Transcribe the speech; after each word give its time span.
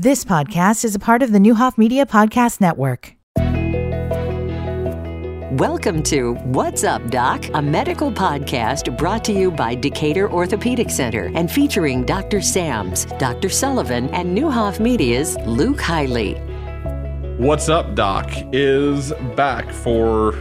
This 0.00 0.24
podcast 0.24 0.84
is 0.84 0.94
a 0.94 1.00
part 1.00 1.24
of 1.24 1.32
the 1.32 1.40
Neuhoff 1.40 1.76
Media 1.76 2.06
Podcast 2.06 2.60
Network. 2.60 3.16
Welcome 5.58 6.04
to 6.04 6.34
What's 6.34 6.84
Up, 6.84 7.04
Doc, 7.10 7.44
a 7.52 7.60
medical 7.60 8.12
podcast 8.12 8.96
brought 8.96 9.24
to 9.24 9.32
you 9.32 9.50
by 9.50 9.74
Decatur 9.74 10.30
Orthopedic 10.30 10.90
Center 10.90 11.32
and 11.34 11.50
featuring 11.50 12.04
Dr. 12.04 12.40
Sams, 12.40 13.06
Dr. 13.18 13.48
Sullivan, 13.48 14.08
and 14.10 14.38
Neuhoff 14.38 14.78
Media's 14.78 15.36
Luke 15.46 15.78
Hiley. 15.78 16.38
What's 17.40 17.68
Up, 17.68 17.96
Doc 17.96 18.30
is 18.52 19.12
back 19.34 19.68
for. 19.68 20.34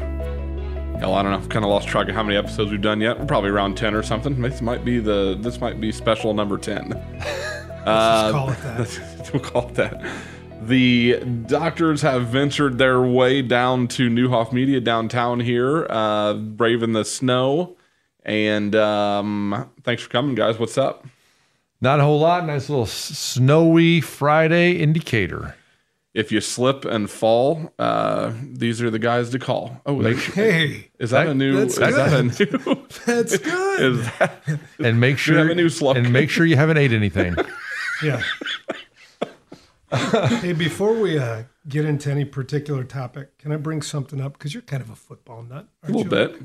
Hell, 1.00 1.16
I 1.16 1.24
don't 1.24 1.32
know. 1.32 1.40
I've 1.40 1.50
kind 1.50 1.66
of 1.66 1.72
lost 1.72 1.88
track 1.88 2.10
of 2.10 2.14
how 2.14 2.22
many 2.22 2.38
episodes 2.38 2.70
we've 2.70 2.80
done 2.80 3.02
yet. 3.02 3.20
We're 3.20 3.26
probably 3.26 3.50
around 3.50 3.76
ten 3.76 3.96
or 3.96 4.04
something. 4.04 4.40
This 4.40 4.62
might 4.62 4.86
be 4.86 5.00
the. 5.00 5.36
This 5.42 5.60
might 5.60 5.82
be 5.82 5.92
special 5.92 6.36
number 6.36 6.60
ten. 6.60 6.94
Let's 7.88 8.32
call 8.34 8.50
it 8.50 8.62
that. 8.62 9.30
we'll 9.34 9.42
call 9.44 9.68
it 9.70 9.76
that. 9.76 10.06
The 10.62 11.20
doctors 11.46 12.02
have 12.02 12.28
ventured 12.28 12.78
their 12.78 13.02
way 13.02 13.42
down 13.42 13.88
to 13.90 14.10
Neuhoff 14.10 14.52
Media 14.52 14.82
downtown 14.82 15.40
here, 15.40 15.86
uh, 15.90 16.34
braving 16.34 16.94
the 16.94 17.06
snow. 17.06 17.78
And 18.24 18.76
um, 18.76 19.70
thanks 19.84 20.04
for 20.04 20.10
coming, 20.10 20.36
guys. 20.36 20.58
What's 20.60 20.78
up? 20.78 21.06
Not 21.80 22.00
a 22.00 22.04
whole 22.04 22.20
lot. 22.20 22.46
Nice 22.46 22.70
little 22.70 22.88
snowy 22.88 24.02
Friday 24.02 24.74
indicator. 24.74 25.56
If 26.16 26.32
you 26.32 26.42
slip 26.42 26.84
and 26.84 27.08
fall, 27.08 27.72
uh, 27.78 28.34
these 28.42 28.82
are 28.82 28.90
the 28.90 28.98
guys 28.98 29.30
to 29.30 29.40
call. 29.40 29.80
Oh, 29.86 29.98
Make 29.98 30.16
is 30.18 30.24
sure- 30.24 30.34
Hey, 30.34 30.88
that 31.00 31.28
a 31.28 31.36
new? 31.36 31.60
Is 31.60 31.76
That's 31.76 31.96
that 31.96 32.14
a 32.14 32.24
new? 32.24 32.86
that's 33.06 33.38
good. 33.38 33.80
Is 34.00 34.04
that, 34.18 34.42
And 34.80 35.00
make 35.00 35.20
sure 35.20 35.38
have 35.38 35.50
a 35.50 35.54
new 35.56 35.70
slogan. 35.70 36.06
and 36.06 36.12
make 36.14 36.32
sure 36.32 36.48
you 36.48 36.56
haven't 36.56 36.78
ate 36.78 36.92
anything. 36.92 37.36
Yeah. 38.04 38.22
hey, 40.40 40.54
before 40.54 40.94
we 40.94 41.18
uh, 41.18 41.44
get 41.68 41.86
into 41.86 42.12
any 42.12 42.26
particular 42.26 42.84
topic, 42.84 43.38
can 43.38 43.52
I 43.52 43.58
bring 43.58 43.82
something 43.82 44.22
up? 44.22 44.34
Because 44.34 44.54
you're 44.54 44.64
kind 44.64 44.82
of 44.82 44.90
a 44.90 44.96
football 44.96 45.44
nut. 45.44 45.68
a 45.84 45.88
little 45.88 46.04
bit. 46.04 46.42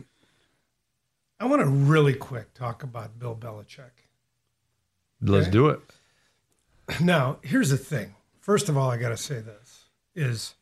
I 1.40 1.46
want 1.46 1.60
to 1.60 1.66
really 1.66 2.14
quick 2.14 2.54
talk 2.54 2.82
about 2.82 3.18
Bill 3.18 3.34
Belichick. 3.34 3.90
Let's 5.20 5.48
do 5.48 5.68
it. 5.68 5.80
Now, 7.00 7.38
here's 7.42 7.70
the 7.70 7.78
thing. 7.78 8.16
First 8.40 8.68
of 8.68 8.76
all, 8.76 8.90
I 8.90 8.96
got 8.96 9.10
to 9.10 9.16
say 9.16 9.40
this 9.40 9.86
is 10.14 10.56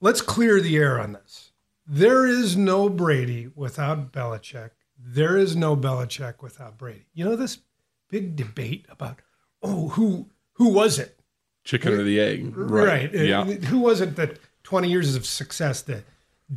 let's 0.00 0.20
clear 0.20 0.60
the 0.60 0.76
air 0.76 1.00
on 1.00 1.12
this. 1.12 1.52
There 1.86 2.26
is 2.26 2.56
no 2.56 2.88
Brady 2.88 3.48
without 3.54 4.12
Belichick. 4.12 4.70
There 4.98 5.38
is 5.38 5.56
no 5.56 5.76
Belichick 5.76 6.42
without 6.42 6.76
Brady. 6.76 7.06
You 7.14 7.24
know 7.24 7.36
this 7.36 7.58
big 8.12 8.36
debate 8.36 8.86
about 8.88 9.18
oh 9.62 9.88
who 9.88 10.28
who 10.52 10.68
was 10.68 11.00
it? 11.00 11.18
Chicken 11.64 11.92
or 11.94 12.02
the 12.04 12.20
egg? 12.20 12.56
Right. 12.56 13.12
Yeah. 13.12 13.40
Uh, 13.40 13.44
Who 13.44 13.80
was 13.80 14.00
it 14.00 14.16
that 14.16 14.38
20 14.64 14.88
years 14.90 15.14
of 15.14 15.24
success, 15.24 15.80
the 15.80 16.02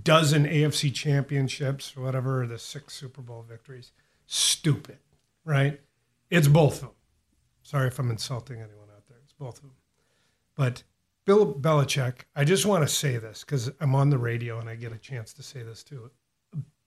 dozen 0.03 0.45
AFC 0.45 0.92
championships, 0.94 1.94
or 1.95 2.02
whatever, 2.02 2.48
the 2.48 2.58
six 2.58 2.95
Super 2.95 3.22
Bowl 3.22 3.45
victories? 3.48 3.92
Stupid, 4.26 4.98
right? 5.44 5.80
It's 6.31 6.48
both 6.48 6.78
of 6.78 6.81
them. 6.81 6.89
Sorry 7.61 7.88
if 7.88 8.00
I'm 8.00 8.09
insulting 8.09 8.58
anyone 8.58 8.89
out 8.95 9.06
there. 9.08 9.17
It's 9.23 9.33
both 9.33 9.58
of 9.58 9.61
them. 9.61 9.76
But 10.56 10.81
Bill 11.26 11.53
Belichick, 11.53 12.22
I 12.36 12.44
just 12.44 12.66
want 12.66 12.83
to 12.83 12.94
say 12.94 13.17
this 13.17 13.44
because 13.44 13.72
I'm 13.80 13.94
on 13.94 14.09
the 14.09 14.17
radio 14.17 14.59
and 14.59 14.67
I 14.67 14.76
get 14.76 14.92
a 14.92 14.98
chance 14.98 15.33
to 15.33 15.44
say 15.44 15.61
this 15.61 15.83
to 15.83 16.06
a 16.06 16.09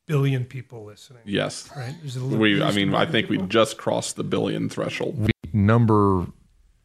billion 0.09 0.45
people 0.45 0.84
listening. 0.84 1.23
Yes. 1.25 1.70
Right? 1.77 1.95
There's 2.01 2.17
a 2.17 2.20
little, 2.20 2.39
We. 2.39 2.61
I 2.62 2.73
mean, 2.73 2.89
I 2.89 2.92
million 3.05 3.12
think 3.12 3.28
we 3.31 3.37
people. 3.37 3.47
just 3.48 3.78
crossed 3.78 4.17
the 4.17 4.25
billion 4.25 4.69
threshold. 4.69 5.31
Number 5.53 6.27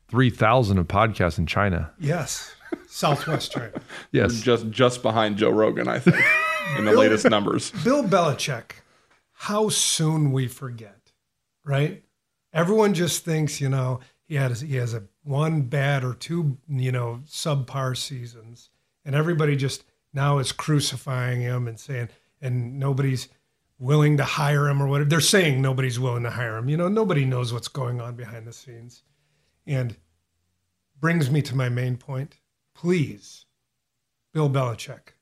three 0.10 0.30
thousand 0.30 0.78
of 0.78 0.88
podcasts 0.88 1.40
in 1.40 1.48
China. 1.48 1.92
Yes. 2.00 2.54
Southwest 2.88 3.52
China. 3.52 3.72
We're 3.74 3.82
Yes. 4.12 4.42
just 4.42 4.70
just 4.70 5.02
behind 5.02 5.38
Joe 5.38 5.50
Rogan, 5.50 5.88
I 5.88 5.98
think, 6.00 6.18
in 6.78 6.86
the 6.86 6.94
latest 6.94 7.28
numbers. 7.30 7.72
Bill 7.84 8.04
Belichick, 8.04 8.74
how 9.34 9.70
soon 9.70 10.32
we 10.32 10.48
forget, 10.48 11.12
right? 11.66 12.04
Everyone 12.54 12.94
just 12.94 13.26
thinks, 13.26 13.60
you 13.60 13.70
know, 13.70 14.00
he 14.24 14.36
has 14.36 14.62
he 14.62 14.76
has 14.76 14.94
a 14.94 15.04
one 15.24 15.62
bad 15.64 16.04
or 16.04 16.14
two, 16.14 16.58
you 16.68 16.92
know, 16.92 17.22
subpar 17.28 17.96
seasons, 17.98 18.70
and 19.06 19.16
everybody 19.16 19.56
just 19.56 19.84
now 20.14 20.38
is 20.38 20.52
crucifying 20.52 21.42
him 21.42 21.68
and 21.68 21.80
saying, 21.80 22.10
and 22.44 22.78
nobody's 22.78 23.30
willing 23.80 24.18
to 24.18 24.24
hire 24.24 24.68
him 24.68 24.82
or 24.82 24.88
whatever. 24.88 25.10
They're 25.10 25.22
saying 25.22 25.62
nobody's 25.62 26.00
willing 26.00 26.24
to 26.24 26.30
hire 26.30 26.58
him. 26.58 26.70
You 26.70 26.78
know, 26.78 26.90
nobody 26.90 27.26
knows 27.26 27.52
what's 27.52 27.68
going 27.68 28.00
on 28.00 28.16
behind 28.16 28.46
the 28.46 28.54
scenes, 28.54 29.02
and 29.66 29.96
brings 31.00 31.32
me 31.32 31.42
to 31.42 31.56
my 31.56 31.70
main 31.70 31.98
point. 31.98 32.38
Please, 32.76 33.46
Bill 34.34 34.50
Belichick, 34.50 35.14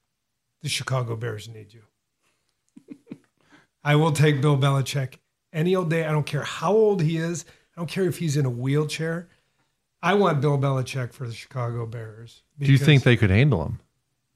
the 0.62 0.70
Chicago 0.70 1.16
Bears 1.16 1.48
need 1.48 1.74
you. 1.74 1.84
I 3.84 3.96
will 3.96 4.12
take 4.12 4.42
Bill 4.42 4.58
Belichick 4.58 5.16
any 5.54 5.76
old 5.76 5.90
day. 5.90 6.06
I 6.06 6.12
don't 6.12 6.26
care 6.26 6.44
how 6.44 6.72
old 6.72 7.02
he 7.02 7.18
is. 7.18 7.46
I 7.76 7.82
don't 7.82 7.90
care 7.90 8.06
if 8.06 8.18
he's 8.20 8.38
in 8.38 8.46
a 8.46 8.50
wheelchair. 8.50 9.28
I 10.04 10.14
want 10.16 10.42
Bill 10.42 10.58
Belichick 10.58 11.14
for 11.14 11.28
the 11.28 11.34
Chicago 11.34 11.86
Bears. 11.86 12.44
Do 12.60 12.72
you 12.72 12.78
think 12.78 13.04
they 13.04 13.16
could 13.16 13.30
handle 13.30 13.64
him? 13.64 13.80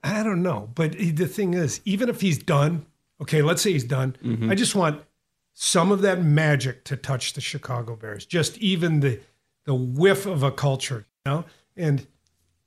I 0.05 0.23
don't 0.23 0.43
know. 0.43 0.69
But 0.75 0.93
the 0.93 1.27
thing 1.27 1.53
is, 1.53 1.81
even 1.83 2.09
if 2.09 2.21
he's 2.21 2.37
done, 2.37 2.85
okay, 3.21 3.41
let's 3.41 3.61
say 3.61 3.73
he's 3.73 3.83
done. 3.83 4.15
Mm-hmm. 4.23 4.51
I 4.51 4.55
just 4.55 4.75
want 4.75 5.01
some 5.53 5.91
of 5.91 6.01
that 6.01 6.21
magic 6.21 6.83
to 6.85 6.95
touch 6.95 7.33
the 7.33 7.41
Chicago 7.41 7.95
Bears. 7.95 8.25
Just 8.25 8.57
even 8.59 8.99
the 8.99 9.19
the 9.65 9.73
whiff 9.73 10.27
of 10.27 10.43
a 10.43 10.51
culture, 10.51 11.07
you 11.25 11.31
know? 11.31 11.45
And 11.75 12.05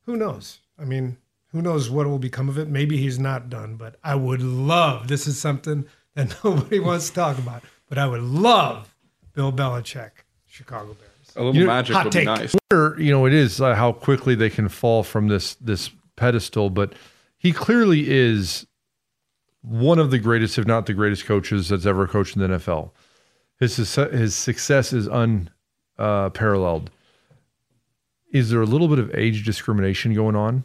who 0.04 0.16
knows? 0.16 0.58
I 0.76 0.84
mean, 0.84 1.16
who 1.52 1.62
knows 1.62 1.88
what 1.88 2.08
will 2.08 2.18
become 2.18 2.48
of 2.48 2.58
it? 2.58 2.68
Maybe 2.68 2.96
he's 2.96 3.18
not 3.18 3.48
done, 3.48 3.76
but 3.76 3.96
I 4.02 4.16
would 4.16 4.42
love 4.42 5.06
this 5.06 5.28
is 5.28 5.38
something 5.38 5.86
that 6.14 6.36
nobody 6.44 6.80
wants 6.80 7.08
to 7.08 7.14
talk 7.14 7.38
about, 7.38 7.62
but 7.88 7.98
I 7.98 8.06
would 8.06 8.22
love 8.22 8.94
Bill 9.32 9.52
Belichick, 9.52 10.10
Chicago 10.46 10.94
Bears. 10.94 11.36
A 11.36 11.38
little 11.38 11.54
You 11.54 11.60
know, 11.62 11.66
magic 11.68 11.94
hot 11.94 12.06
would 12.06 12.14
be 12.14 12.24
nice. 12.24 12.56
Or, 12.72 12.96
you 12.98 13.12
know, 13.12 13.26
it 13.26 13.32
is 13.32 13.60
uh, 13.60 13.74
how 13.74 13.92
quickly 13.92 14.34
they 14.34 14.50
can 14.50 14.68
fall 14.68 15.04
from 15.04 15.28
this 15.28 15.54
this 15.54 15.90
pedestal, 16.16 16.68
but 16.68 16.94
he 17.38 17.52
clearly 17.52 18.10
is 18.10 18.66
one 19.62 19.98
of 19.98 20.10
the 20.10 20.18
greatest, 20.18 20.58
if 20.58 20.66
not 20.66 20.86
the 20.86 20.94
greatest, 20.94 21.24
coaches 21.24 21.68
that's 21.68 21.86
ever 21.86 22.06
coached 22.06 22.36
in 22.36 22.42
the 22.42 22.58
NFL. 22.58 22.90
His 23.58 23.74
success, 23.74 24.12
his 24.12 24.34
success 24.34 24.92
is 24.92 25.06
unparalleled. 25.98 26.88
Uh, 26.88 26.92
is 28.32 28.50
there 28.50 28.60
a 28.60 28.66
little 28.66 28.88
bit 28.88 28.98
of 28.98 29.14
age 29.14 29.44
discrimination 29.44 30.14
going 30.14 30.36
on? 30.36 30.64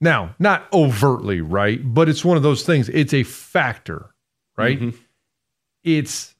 Now, 0.00 0.34
not 0.38 0.66
overtly, 0.72 1.40
right? 1.40 1.80
But 1.82 2.08
it's 2.08 2.24
one 2.24 2.36
of 2.36 2.42
those 2.42 2.64
things. 2.64 2.88
It's 2.88 3.14
a 3.14 3.22
factor, 3.22 4.14
right? 4.56 4.78
Mm-hmm. 4.78 4.98
It's 5.84 6.34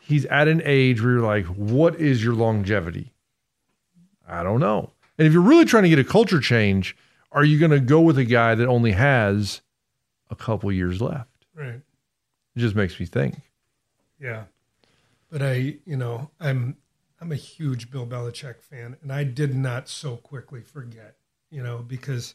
he's 0.00 0.24
at 0.26 0.48
an 0.48 0.62
age 0.64 1.02
where 1.02 1.12
you're 1.12 1.20
like, 1.20 1.44
what 1.46 1.96
is 1.96 2.24
your 2.24 2.34
longevity? 2.34 3.12
I 4.26 4.42
don't 4.42 4.60
know. 4.60 4.90
And 5.18 5.26
if 5.26 5.32
you're 5.32 5.42
really 5.42 5.64
trying 5.64 5.84
to 5.84 5.88
get 5.88 5.98
a 5.98 6.04
culture 6.04 6.40
change, 6.40 6.96
are 7.32 7.44
you 7.44 7.58
going 7.58 7.70
to 7.70 7.80
go 7.80 8.00
with 8.00 8.18
a 8.18 8.24
guy 8.24 8.54
that 8.54 8.66
only 8.66 8.92
has 8.92 9.62
a 10.30 10.34
couple 10.34 10.70
years 10.72 11.00
left? 11.00 11.46
Right. 11.54 11.80
It 12.54 12.58
just 12.58 12.74
makes 12.74 12.98
me 12.98 13.06
think. 13.06 13.36
Yeah. 14.20 14.44
But 15.30 15.42
I, 15.42 15.76
you 15.84 15.96
know, 15.96 16.30
I'm 16.40 16.76
I'm 17.20 17.32
a 17.32 17.36
huge 17.36 17.90
Bill 17.90 18.06
Belichick 18.06 18.60
fan 18.60 18.96
and 19.02 19.12
I 19.12 19.24
did 19.24 19.54
not 19.54 19.88
so 19.88 20.16
quickly 20.16 20.62
forget, 20.62 21.16
you 21.50 21.62
know, 21.62 21.78
because 21.78 22.34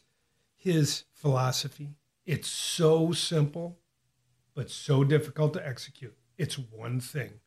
his 0.56 1.04
philosophy, 1.12 1.94
it's 2.26 2.48
so 2.48 3.12
simple 3.12 3.78
but 4.54 4.70
so 4.70 5.02
difficult 5.04 5.54
to 5.54 5.66
execute. 5.66 6.14
It's 6.36 6.58
one 6.58 7.00
thing. 7.00 7.40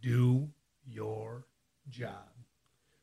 Do 0.00 0.48
your 0.86 1.46
job. 1.88 2.30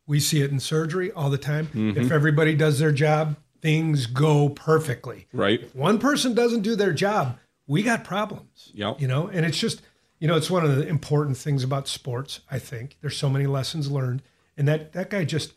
We 0.05 0.19
see 0.19 0.41
it 0.41 0.51
in 0.51 0.59
surgery 0.59 1.11
all 1.11 1.29
the 1.29 1.37
time. 1.37 1.65
If 1.65 1.73
mm-hmm. 1.73 2.11
everybody 2.11 2.55
does 2.55 2.79
their 2.79 2.91
job, 2.91 3.37
things 3.63 4.05
go 4.07 4.49
perfectly 4.49 5.25
Right. 5.31 5.73
one 5.73 5.97
person 5.97 6.33
doesn't 6.35 6.61
do 6.61 6.75
their 6.75 6.91
job, 6.93 7.39
we 7.65 7.81
got 7.81 8.03
problems. 8.03 8.71
Yep. 8.73 8.99
You 8.99 9.07
know, 9.07 9.27
and 9.31 9.45
it's 9.45 9.57
just, 9.57 9.81
you 10.19 10.27
know, 10.27 10.35
it's 10.35 10.51
one 10.51 10.65
of 10.65 10.75
the 10.75 10.85
important 10.85 11.37
things 11.37 11.63
about 11.63 11.87
sports, 11.87 12.41
I 12.51 12.59
think. 12.59 12.97
There's 12.99 13.15
so 13.15 13.29
many 13.29 13.45
lessons 13.47 13.89
learned. 13.89 14.21
And 14.57 14.67
that 14.67 14.91
that 14.93 15.09
guy 15.09 15.23
just 15.23 15.53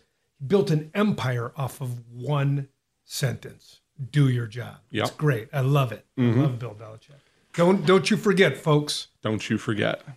built 0.46 0.70
an 0.70 0.90
empire 0.94 1.50
off 1.56 1.80
of 1.80 1.90
one 2.12 2.68
sentence. 3.04 3.80
Do 4.12 4.28
your 4.28 4.46
job. 4.46 4.76
It's 4.92 5.10
great. 5.10 5.48
I 5.52 5.60
love 5.60 5.90
it. 5.90 6.04
I 6.16 6.22
love 6.22 6.58
Bill 6.58 6.74
Belichick. 6.78 7.20
Don't 7.54 7.84
don't 7.86 8.08
you 8.10 8.16
forget, 8.16 8.56
folks. 8.56 9.08
Don't 9.22 9.50
you 9.50 9.58
forget. 9.58 10.02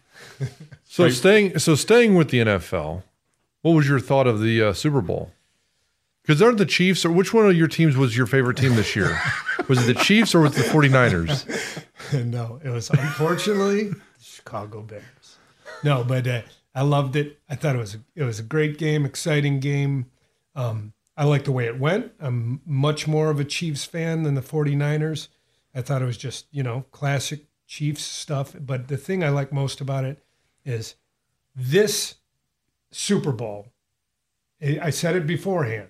So 0.91 1.07
staying 1.09 1.59
so 1.59 1.75
staying 1.75 2.15
with 2.15 2.29
the 2.29 2.39
NFL, 2.39 3.03
what 3.61 3.71
was 3.71 3.87
your 3.87 3.99
thought 3.99 4.27
of 4.27 4.41
the 4.41 4.61
uh, 4.61 4.73
Super 4.73 5.01
Bowl? 5.01 5.31
Because 6.21 6.41
aren't 6.41 6.57
the 6.57 6.65
Chiefs 6.65 7.05
or 7.05 7.11
which 7.11 7.33
one 7.33 7.47
of 7.47 7.55
your 7.55 7.67
teams 7.67 7.97
was 7.97 8.15
your 8.15 8.27
favorite 8.27 8.57
team 8.57 8.75
this 8.75 8.95
year? 8.95 9.19
was 9.67 9.87
it 9.87 9.93
the 9.93 9.99
Chiefs 10.03 10.35
or 10.35 10.41
was 10.41 10.57
it 10.57 10.63
the 10.63 10.69
49ers? 10.69 12.25
no, 12.25 12.59
it 12.63 12.69
was 12.69 12.89
unfortunately 12.89 13.89
the 13.89 14.01
Chicago 14.21 14.81
Bears. 14.81 15.37
No, 15.83 16.03
but 16.03 16.27
uh, 16.27 16.41
I 16.75 16.81
loved 16.83 17.15
it. 17.15 17.39
I 17.49 17.55
thought 17.55 17.75
it 17.75 17.79
was 17.79 17.97
it 18.15 18.23
was 18.23 18.39
a 18.39 18.43
great 18.43 18.77
game, 18.77 19.05
exciting 19.05 19.59
game. 19.59 20.07
Um, 20.55 20.93
I 21.17 21.25
like 21.25 21.43
the 21.43 21.51
way 21.51 21.65
it 21.65 21.79
went. 21.79 22.13
I'm 22.19 22.61
much 22.65 23.07
more 23.07 23.29
of 23.29 23.39
a 23.39 23.45
Chiefs 23.45 23.85
fan 23.85 24.23
than 24.23 24.35
the 24.35 24.41
49ers. 24.41 25.27
I 25.75 25.81
thought 25.81 26.01
it 26.01 26.05
was 26.05 26.17
just, 26.17 26.47
you 26.51 26.63
know, 26.63 26.85
classic 26.91 27.45
Chiefs 27.67 28.03
stuff. 28.03 28.55
But 28.59 28.87
the 28.87 28.97
thing 28.97 29.23
I 29.23 29.29
like 29.29 29.51
most 29.51 29.81
about 29.81 30.05
it 30.05 30.23
is 30.63 30.95
this 31.55 32.15
Super 32.91 33.31
Bowl. 33.31 33.67
I 34.61 34.89
said 34.89 35.15
it 35.15 35.27
beforehand. 35.27 35.89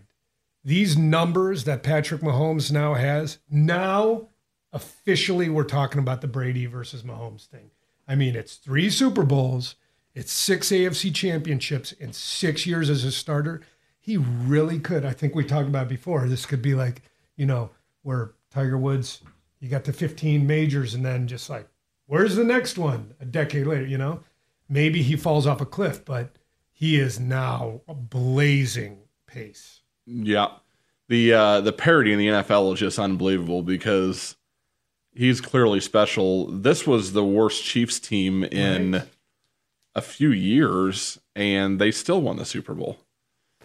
These 0.64 0.98
numbers 0.98 1.64
that 1.64 1.84
Patrick 1.84 2.22
Mahomes 2.22 2.72
now 2.72 2.94
has, 2.96 3.40
now 3.50 4.30
officially 4.74 5.50
we're 5.50 5.64
talking 5.64 6.00
about 6.00 6.22
the 6.22 6.28
Brady 6.28 6.66
versus 6.66 7.04
Mahomes 7.04 7.46
thing. 7.48 7.72
I 8.08 8.16
mean, 8.16 8.36
it's 8.36 8.56
three 8.56 8.90
Super 8.90 9.24
Bowls, 9.24 9.76
it's 10.14 10.32
six 10.32 10.70
AFC 10.70 11.14
championships 11.14 11.92
in 11.94 12.12
six 12.12 12.66
years 12.66 12.90
as 12.90 13.04
a 13.04 13.12
starter. 13.12 13.62
He 14.00 14.18
really 14.18 14.80
could. 14.80 15.06
I 15.06 15.14
think 15.14 15.36
we 15.36 15.44
talked 15.44 15.68
about 15.68 15.88
before. 15.88 16.28
This 16.28 16.46
could 16.46 16.62
be 16.62 16.74
like, 16.74 17.04
you 17.36 17.46
know, 17.46 17.70
where 18.02 18.32
Tiger 18.50 18.78
Woods, 18.78 19.22
you 19.60 19.70
got 19.70 19.84
the 19.84 19.94
15 19.94 20.46
majors 20.48 20.94
and 20.94 21.06
then 21.06 21.28
just 21.28 21.50
like, 21.50 21.70
where's 22.08 22.36
the 22.36 22.44
next 22.44 22.78
one 22.78 23.14
a 23.22 23.26
decade 23.26 23.68
later, 23.68 23.86
you 23.86 23.98
know? 23.98 24.22
Maybe 24.68 25.04
he 25.04 25.16
falls 25.16 25.48
off 25.48 25.62
a 25.62 25.66
cliff, 25.66 26.04
but 26.04 26.36
he 26.72 27.00
is 27.00 27.20
now 27.20 27.82
a 27.88 27.94
blazing 27.94 29.00
pace. 29.28 29.79
Yeah. 30.10 30.50
The 31.08 31.34
uh, 31.34 31.62
the 31.62 31.74
parity 31.74 32.14
in 32.14 32.20
the 32.20 32.28
NFL 32.28 32.74
is 32.74 32.80
just 32.80 33.00
unbelievable 33.00 33.64
because 33.64 34.36
he's 35.14 35.42
clearly 35.42 35.80
special. 35.80 36.48
This 36.48 36.86
was 36.86 37.14
the 37.14 37.26
worst 37.26 37.64
Chiefs 37.64 38.00
team 38.00 38.44
in 38.44 38.92
right. 38.94 39.08
a 39.96 40.02
few 40.02 40.32
years, 40.32 41.20
and 41.36 41.80
they 41.80 41.92
still 41.92 42.22
won 42.22 42.38
the 42.38 42.46
Super 42.46 42.74
Bowl. 42.74 43.00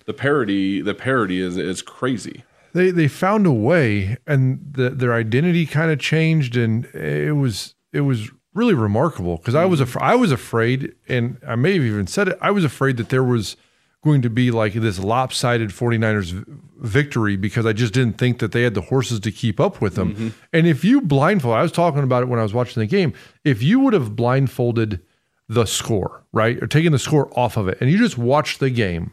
The 0.06 0.14
parody 0.14 0.80
the 0.80 0.94
parity 0.94 1.40
is 1.40 1.56
is 1.56 1.82
crazy. 1.82 2.44
They 2.72 2.90
they 2.90 3.08
found 3.08 3.46
a 3.46 3.52
way, 3.52 4.16
and 4.26 4.60
the, 4.72 4.90
their 4.90 5.12
identity 5.12 5.66
kind 5.66 5.90
of 5.90 5.98
changed, 5.98 6.56
and 6.56 6.86
it 6.86 7.36
was 7.36 7.74
it 7.92 8.02
was 8.02 8.30
really 8.54 8.74
remarkable 8.74 9.36
because 9.36 9.54
I 9.54 9.64
was 9.64 9.80
af- 9.80 9.96
I 9.98 10.14
was 10.14 10.32
afraid, 10.32 10.94
and 11.08 11.38
I 11.46 11.56
may 11.56 11.74
have 11.74 11.82
even 11.82 12.06
said 12.06 12.28
it. 12.28 12.38
I 12.40 12.50
was 12.50 12.64
afraid 12.64 12.96
that 12.96 13.10
there 13.10 13.24
was 13.24 13.56
going 14.04 14.22
to 14.22 14.30
be 14.30 14.50
like 14.50 14.74
this 14.74 14.98
lopsided 14.98 15.70
49ers 15.70 16.44
victory 16.76 17.36
because 17.36 17.66
I 17.66 17.72
just 17.72 17.94
didn't 17.94 18.18
think 18.18 18.38
that 18.38 18.52
they 18.52 18.62
had 18.62 18.74
the 18.74 18.82
horses 18.82 19.18
to 19.20 19.32
keep 19.32 19.58
up 19.58 19.80
with 19.80 19.94
them. 19.94 20.14
Mm-hmm. 20.14 20.28
And 20.52 20.66
if 20.66 20.84
you 20.84 21.00
blindfold, 21.00 21.54
I 21.54 21.62
was 21.62 21.72
talking 21.72 22.02
about 22.02 22.22
it 22.22 22.28
when 22.28 22.38
I 22.38 22.42
was 22.42 22.54
watching 22.54 22.80
the 22.80 22.86
game. 22.86 23.14
If 23.42 23.62
you 23.62 23.80
would 23.80 23.94
have 23.94 24.14
blindfolded 24.14 25.00
the 25.48 25.64
score, 25.64 26.24
right, 26.32 26.62
or 26.62 26.66
taken 26.66 26.92
the 26.92 26.98
score 26.98 27.30
off 27.38 27.56
of 27.56 27.66
it, 27.66 27.78
and 27.80 27.90
you 27.90 27.98
just 27.98 28.18
watched 28.18 28.60
the 28.60 28.70
game, 28.70 29.12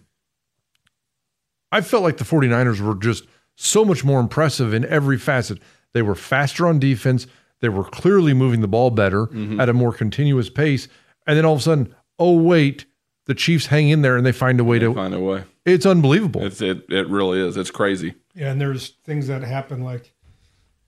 I 1.72 1.82
felt 1.82 2.04
like 2.04 2.18
the 2.18 2.26
49ers 2.26 2.82
were 2.82 2.96
just 2.96 3.26
so 3.56 3.86
much 3.86 4.04
more 4.04 4.20
impressive 4.20 4.74
in 4.74 4.86
every 4.86 5.18
facet. 5.18 5.60
They 5.94 6.02
were 6.02 6.16
faster 6.16 6.68
on 6.68 6.80
defense. 6.80 7.28
They 7.62 7.70
were 7.70 7.86
clearly 7.86 8.34
moving 8.34 8.62
the 8.62 8.68
ball 8.68 8.90
better 8.92 9.28
mm-hmm. 9.28 9.60
at 9.60 9.70
a 9.70 9.74
more 9.74 9.94
continuous 9.94 10.50
pace. 10.50 10.88
And 11.26 11.38
then 11.38 11.46
all 11.46 11.54
of 11.54 11.60
a 11.60 11.64
sudden, 11.64 11.96
oh, 12.20 12.38
wait, 12.42 12.86
the 13.31 13.36
Chiefs 13.36 13.68
hang 13.68 13.88
in 13.88 14.01
there 14.01 14.18
and 14.18 14.25
they 14.25 14.33
find 14.33 14.60
a 14.60 14.63
way 14.66 14.78
they 14.78 14.88
to 14.88 14.94
find 14.94 15.13
a 15.13 15.19
way. 15.22 15.45
It's 15.63 15.86
unbelievable. 15.86 16.44
It's, 16.44 16.60
it 16.60 16.83
it 16.89 17.07
really 17.07 17.39
is. 17.39 17.56
It's 17.56 17.72
crazy. 17.72 18.16
Yeah, 18.36 18.51
and 18.51 18.60
there's 18.60 18.89
things 19.06 19.28
that 19.28 19.42
happen 19.42 19.86
like 19.86 20.13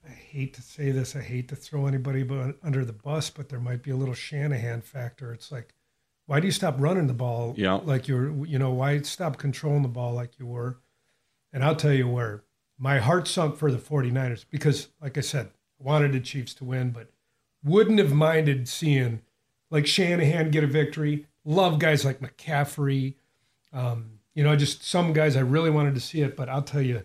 I 0.05 0.11
hate 0.11 0.53
to 0.55 0.61
say 0.61 0.91
this. 0.91 1.15
I 1.15 1.21
hate 1.21 1.47
to 1.47 1.55
throw 1.55 1.87
anybody 1.87 2.27
under 2.61 2.83
the 2.83 2.91
bus, 2.91 3.29
but 3.29 3.47
there 3.47 3.61
might 3.61 3.81
be 3.81 3.91
a 3.91 3.95
little 3.95 4.13
Shanahan 4.13 4.81
factor. 4.81 5.31
It's 5.31 5.53
like, 5.53 5.73
why 6.25 6.41
do 6.41 6.45
you 6.45 6.51
stop 6.51 6.75
running 6.79 7.07
the 7.07 7.13
ball? 7.13 7.53
Yeah. 7.55 7.75
like 7.75 8.09
you're, 8.09 8.45
you 8.45 8.59
know, 8.59 8.71
why 8.71 8.99
stop 9.03 9.37
controlling 9.37 9.83
the 9.83 9.87
ball 9.87 10.11
like 10.11 10.37
you 10.37 10.45
were? 10.45 10.79
And 11.53 11.63
I'll 11.63 11.77
tell 11.77 11.93
you 11.93 12.09
where 12.09 12.43
my 12.77 12.99
heart 12.99 13.25
sunk 13.25 13.55
for 13.55 13.71
the 13.71 13.77
49ers 13.77 14.43
because, 14.49 14.89
like 15.01 15.17
I 15.17 15.21
said, 15.21 15.51
I 15.79 15.83
wanted 15.83 16.11
the 16.11 16.19
Chiefs 16.19 16.53
to 16.55 16.65
win, 16.65 16.91
but 16.91 17.09
wouldn't 17.63 17.99
have 17.99 18.11
minded 18.11 18.67
seeing 18.67 19.21
like 19.71 19.87
Shanahan 19.87 20.51
get 20.51 20.65
a 20.65 20.67
victory 20.67 21.27
love 21.45 21.79
guys 21.79 22.05
like 22.05 22.19
McCaffrey. 22.19 23.15
Um, 23.71 24.19
you 24.33 24.43
know, 24.43 24.55
just 24.55 24.83
some 24.83 25.13
guys 25.13 25.35
I 25.35 25.41
really 25.41 25.69
wanted 25.69 25.95
to 25.95 26.01
see 26.01 26.21
it, 26.21 26.35
but 26.35 26.49
I'll 26.49 26.61
tell 26.61 26.81
you, 26.81 27.03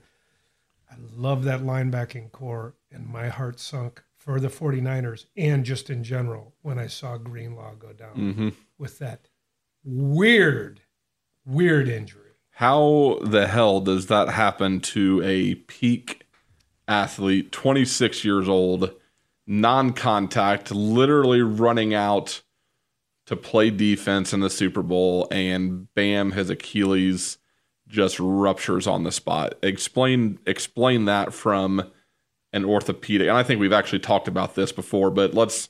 I 0.91 0.95
love 1.15 1.45
that 1.45 1.61
linebacking 1.61 2.33
corps, 2.33 2.75
and 2.91 3.07
my 3.07 3.29
heart 3.29 3.61
sunk 3.61 4.03
for 4.17 4.41
the 4.41 4.49
49ers 4.49 5.27
and 5.37 5.65
just 5.65 5.91
in 5.91 6.03
general 6.03 6.55
when 6.63 6.79
I 6.79 6.87
saw 6.87 7.17
Greenlaw 7.17 7.75
go 7.75 7.93
down 7.93 8.17
mm-hmm. 8.17 8.49
with 8.77 8.99
that 8.99 9.29
weird, 9.85 10.81
weird 11.47 11.89
injury. 11.89 12.33
How 12.51 13.21
the 13.23 13.47
hell 13.47 13.81
does 13.81 14.07
that 14.07 14.31
happen 14.31 14.81
to 14.81 15.23
a 15.25 15.55
peak 15.55 16.27
athlete, 16.89 17.53
26 17.53 18.25
years 18.25 18.49
old, 18.49 18.91
non 19.47 19.93
contact, 19.93 20.73
literally 20.73 21.41
running 21.41 21.95
out 21.95 22.43
to 23.29 23.37
play 23.37 23.69
defense 23.69 24.33
in 24.33 24.41
the 24.41 24.49
Super 24.49 24.83
Bowl, 24.83 25.29
and 25.31 25.93
bam, 25.95 26.33
his 26.33 26.49
Achilles 26.49 27.37
just 27.87 28.19
ruptures 28.19 28.87
on 28.87 29.05
the 29.05 29.13
spot. 29.13 29.55
Explain 29.63 30.39
explain 30.47 31.05
that 31.05 31.35
from 31.35 31.91
an 32.55 32.65
orthopedic. 32.65 33.29
And 33.29 33.37
I 33.37 33.43
think 33.43 33.61
we've 33.61 33.73
actually 33.73 33.99
talked 33.99 34.29
about 34.29 34.55
this 34.55 34.73
before, 34.73 35.11
but 35.11 35.35
let's 35.35 35.69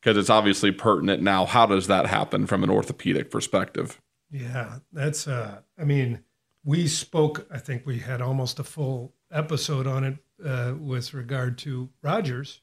because 0.00 0.16
it's 0.16 0.30
obviously 0.30 0.72
pertinent 0.72 1.22
now. 1.22 1.44
How 1.44 1.66
does 1.66 1.88
that 1.88 2.06
happen 2.06 2.46
from 2.46 2.64
an 2.64 2.70
orthopedic 2.70 3.30
perspective? 3.30 4.00
Yeah, 4.30 4.78
that's 4.90 5.28
uh 5.28 5.60
I 5.78 5.84
mean, 5.84 6.20
we 6.64 6.86
spoke, 6.86 7.46
I 7.50 7.58
think 7.58 7.84
we 7.84 7.98
had 7.98 8.22
almost 8.22 8.58
a 8.58 8.64
full 8.64 9.12
episode 9.30 9.86
on 9.86 10.04
it 10.04 10.16
uh, 10.42 10.72
with 10.78 11.12
regard 11.12 11.58
to 11.58 11.90
Rodgers 12.00 12.62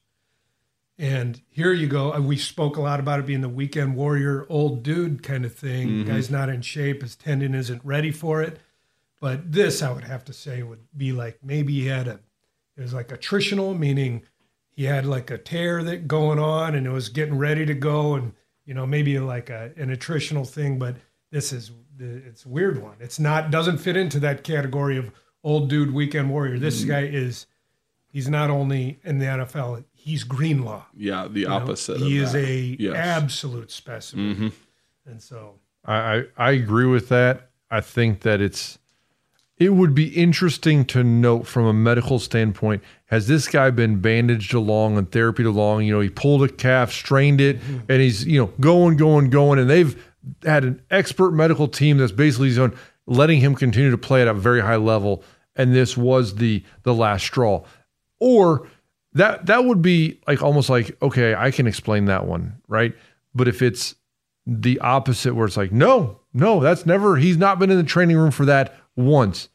and 1.02 1.42
here 1.50 1.74
you 1.74 1.88
go. 1.88 2.12
We 2.22 2.38
spoke 2.38 2.78
a 2.78 2.82
lot 2.82 3.00
about 3.00 3.20
it 3.20 3.26
being 3.26 3.42
the 3.42 3.50
weekend 3.50 3.96
warrior, 3.96 4.46
old 4.50 4.84
dude 4.84 5.24
kind 5.24 5.46
of 5.46 5.56
thing. 5.56 5.88
Mm-hmm. 5.88 6.12
Guy's 6.12 6.30
not 6.30 6.48
in 6.48 6.62
shape. 6.62 7.02
His 7.02 7.16
tendon 7.16 7.56
isn't 7.56 7.84
ready 7.84 8.12
for 8.12 8.44
it. 8.44 8.60
But 9.20 9.52
this, 9.52 9.82
I 9.82 9.92
would 9.92 10.04
have 10.04 10.24
to 10.26 10.34
say, 10.34 10.62
would 10.62 10.86
be 10.96 11.12
like 11.12 11.40
maybe 11.44 11.74
he 11.74 11.88
had 11.88 12.08
a, 12.08 12.20
it 12.78 12.82
was 12.82 12.94
like 12.94 13.08
attritional, 13.08 13.76
meaning 13.76 14.22
he 14.70 14.84
had 14.84 15.08
like 15.08 15.32
a 15.32 15.40
tear 15.40 15.82
that 15.82 16.08
going 16.08 16.38
on 16.38 16.76
and 16.76 16.86
it 16.86 16.92
was 16.92 17.10
getting 17.10 17.40
ready 17.40 17.66
to 17.66 17.74
go. 17.74 18.14
And, 18.14 18.34
you 18.66 18.76
know, 18.76 18.86
maybe 18.86 19.18
like 19.18 19.50
a, 19.50 19.72
an 19.78 19.90
attritional 19.90 20.48
thing. 20.48 20.78
But 20.78 20.98
this 21.32 21.52
is, 21.52 21.72
it's 21.98 22.46
a 22.46 22.50
weird 22.50 22.80
one. 22.80 22.98
It's 23.00 23.20
not, 23.20 23.50
doesn't 23.50 23.80
fit 23.80 23.98
into 23.98 24.20
that 24.20 24.44
category 24.44 24.98
of 24.98 25.12
old 25.44 25.68
dude 25.68 25.96
weekend 25.96 26.30
warrior. 26.30 26.60
This 26.60 26.82
mm-hmm. 26.82 26.90
guy 26.90 27.02
is, 27.06 27.48
he's 28.12 28.30
not 28.30 28.52
only 28.52 29.00
in 29.04 29.18
the 29.18 29.26
NFL, 29.26 29.84
he's 30.02 30.24
Greenlaw. 30.24 30.84
Yeah, 30.96 31.28
the 31.30 31.46
opposite. 31.46 32.00
Know? 32.00 32.06
He 32.06 32.18
is 32.18 32.34
that. 32.34 32.44
a 32.44 32.76
yes. 32.80 32.96
absolute 32.96 33.72
specimen, 33.72 34.36
mm-hmm. 34.36 35.10
and 35.10 35.22
so 35.22 35.56
I, 35.86 35.96
I 35.96 36.24
I 36.38 36.52
agree 36.52 36.88
with 36.88 37.10
that. 37.10 37.50
I 37.70 37.82
think 37.82 38.22
that 38.22 38.42
it's 38.42 38.80
it 39.62 39.76
would 39.76 39.94
be 39.94 40.08
interesting 40.08 40.86
to 40.86 41.04
note 41.04 41.46
from 41.46 41.68
a 41.68 41.74
medical 41.74 42.18
standpoint 42.18 42.82
has 43.06 43.28
this 43.28 43.48
guy 43.48 43.70
been 43.70 44.02
bandaged 44.02 44.56
along 44.56 44.98
and 44.98 45.12
therapy 45.12 45.44
along 45.44 45.84
you 45.84 45.94
know 45.94 46.00
he 46.00 46.10
pulled 46.10 46.44
a 46.44 46.50
calf 46.50 46.92
strained 46.92 47.40
it 47.40 47.60
mm-hmm. 47.60 47.78
and 47.88 48.02
he's 48.02 48.26
you 48.26 48.40
know 48.40 48.52
going 48.60 48.98
going 48.98 49.30
going 49.30 49.60
and 49.60 49.70
they've 49.70 50.04
had 50.44 50.64
an 50.64 50.82
expert 50.90 51.32
medical 51.32 51.68
team 51.68 51.98
that's 51.98 52.12
basically 52.12 52.58
on 52.58 52.76
letting 53.06 53.40
him 53.40 53.54
continue 53.54 53.92
to 53.92 53.98
play 53.98 54.22
at 54.22 54.28
a 54.28 54.34
very 54.34 54.62
high 54.62 54.76
level 54.76 55.24
and 55.56 55.76
this 55.76 55.96
was 55.96 56.36
the 56.36 56.64
the 56.82 56.94
last 56.94 57.24
straw 57.24 57.64
or 58.20 58.68
that 59.14 59.46
that 59.46 59.66
would 59.66 59.82
be 59.82 60.20
like 60.28 60.42
almost 60.42 60.70
like 60.70 60.96
okay 61.02 61.36
i 61.36 61.52
can 61.52 61.68
explain 61.68 62.06
that 62.06 62.26
one 62.26 62.62
right? 62.68 62.94
But 63.34 63.48
if 63.48 63.62
it's 63.62 63.96
the 64.46 64.80
opposite 64.80 65.36
where 65.36 65.46
it's 65.46 65.58
like 65.58 65.72
no 65.72 66.20
no 66.34 66.60
that's 66.60 66.86
never 66.86 67.16
he's 67.18 67.38
not 67.38 67.60
been 67.60 67.70
in 67.70 67.78
the 67.78 67.84
training 67.84 68.18
room 68.18 68.32
for 68.32 68.46
that 68.46 68.76
once. 68.96 69.50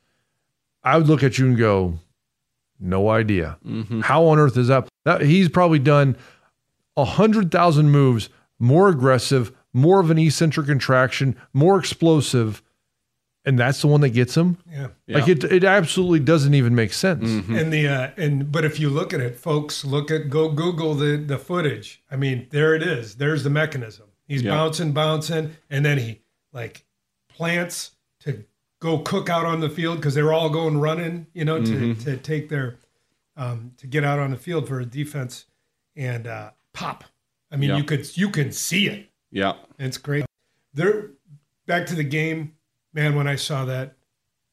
I 0.84 0.96
would 0.96 1.08
look 1.08 1.22
at 1.22 1.38
you 1.38 1.46
and 1.46 1.58
go 1.58 1.98
no 2.78 3.08
idea. 3.08 3.58
Mm-hmm. 3.66 4.00
how 4.02 4.26
on 4.26 4.38
earth 4.38 4.56
is 4.56 4.68
that, 4.68 4.88
that 5.04 5.22
he's 5.22 5.48
probably 5.48 5.78
done 5.78 6.16
a 6.96 7.04
hundred 7.04 7.50
thousand 7.50 7.90
moves 7.90 8.28
more 8.58 8.88
aggressive 8.88 9.52
more 9.72 10.00
of 10.00 10.10
an 10.10 10.18
eccentric 10.18 10.66
contraction 10.66 11.36
more 11.52 11.78
explosive 11.78 12.62
and 13.46 13.56
that's 13.56 13.80
the 13.80 13.86
one 13.86 14.00
that 14.00 14.10
gets 14.10 14.36
him. 14.36 14.58
Yeah, 14.70 14.88
like 15.08 15.28
it. 15.28 15.44
It 15.44 15.64
absolutely 15.64 16.20
doesn't 16.20 16.52
even 16.52 16.74
make 16.74 16.92
sense. 16.92 17.24
Mm-hmm. 17.24 17.56
And 17.56 17.72
the 17.72 17.88
uh, 17.88 18.10
and 18.16 18.50
but 18.50 18.64
if 18.64 18.80
you 18.80 18.90
look 18.90 19.14
at 19.14 19.20
it, 19.20 19.38
folks, 19.38 19.84
look 19.84 20.10
at 20.10 20.28
go 20.28 20.50
Google 20.50 20.94
the 20.94 21.16
the 21.16 21.38
footage. 21.38 22.02
I 22.10 22.16
mean, 22.16 22.48
there 22.50 22.74
it 22.74 22.82
is. 22.82 23.14
There's 23.14 23.44
the 23.44 23.50
mechanism. 23.50 24.06
He's 24.26 24.42
yeah. 24.42 24.50
bouncing, 24.50 24.92
bouncing, 24.92 25.56
and 25.70 25.84
then 25.84 25.98
he 25.98 26.22
like 26.52 26.84
plants 27.28 27.92
to 28.20 28.44
go 28.80 28.98
cook 28.98 29.30
out 29.30 29.46
on 29.46 29.60
the 29.60 29.70
field 29.70 29.98
because 29.98 30.14
they 30.14 30.22
were 30.22 30.32
all 30.32 30.50
going 30.50 30.80
running, 30.80 31.28
you 31.32 31.44
know, 31.44 31.62
to 31.62 31.72
mm-hmm. 31.72 32.02
to 32.02 32.16
take 32.16 32.48
their 32.48 32.78
um, 33.36 33.72
to 33.76 33.86
get 33.86 34.02
out 34.02 34.18
on 34.18 34.32
the 34.32 34.36
field 34.36 34.66
for 34.66 34.80
a 34.80 34.84
defense 34.84 35.46
and 35.94 36.26
uh, 36.26 36.50
pop. 36.72 37.04
I 37.52 37.56
mean, 37.56 37.70
yeah. 37.70 37.76
you 37.76 37.84
could 37.84 38.16
you 38.16 38.28
can 38.30 38.50
see 38.50 38.88
it. 38.88 39.08
Yeah, 39.30 39.52
it's 39.78 39.98
great. 39.98 40.24
There 40.74 41.10
back 41.66 41.86
to 41.86 41.94
the 41.94 42.04
game, 42.04 42.55
man. 42.96 43.14
When 43.14 43.28
I 43.28 43.36
saw 43.36 43.64
that, 43.66 43.94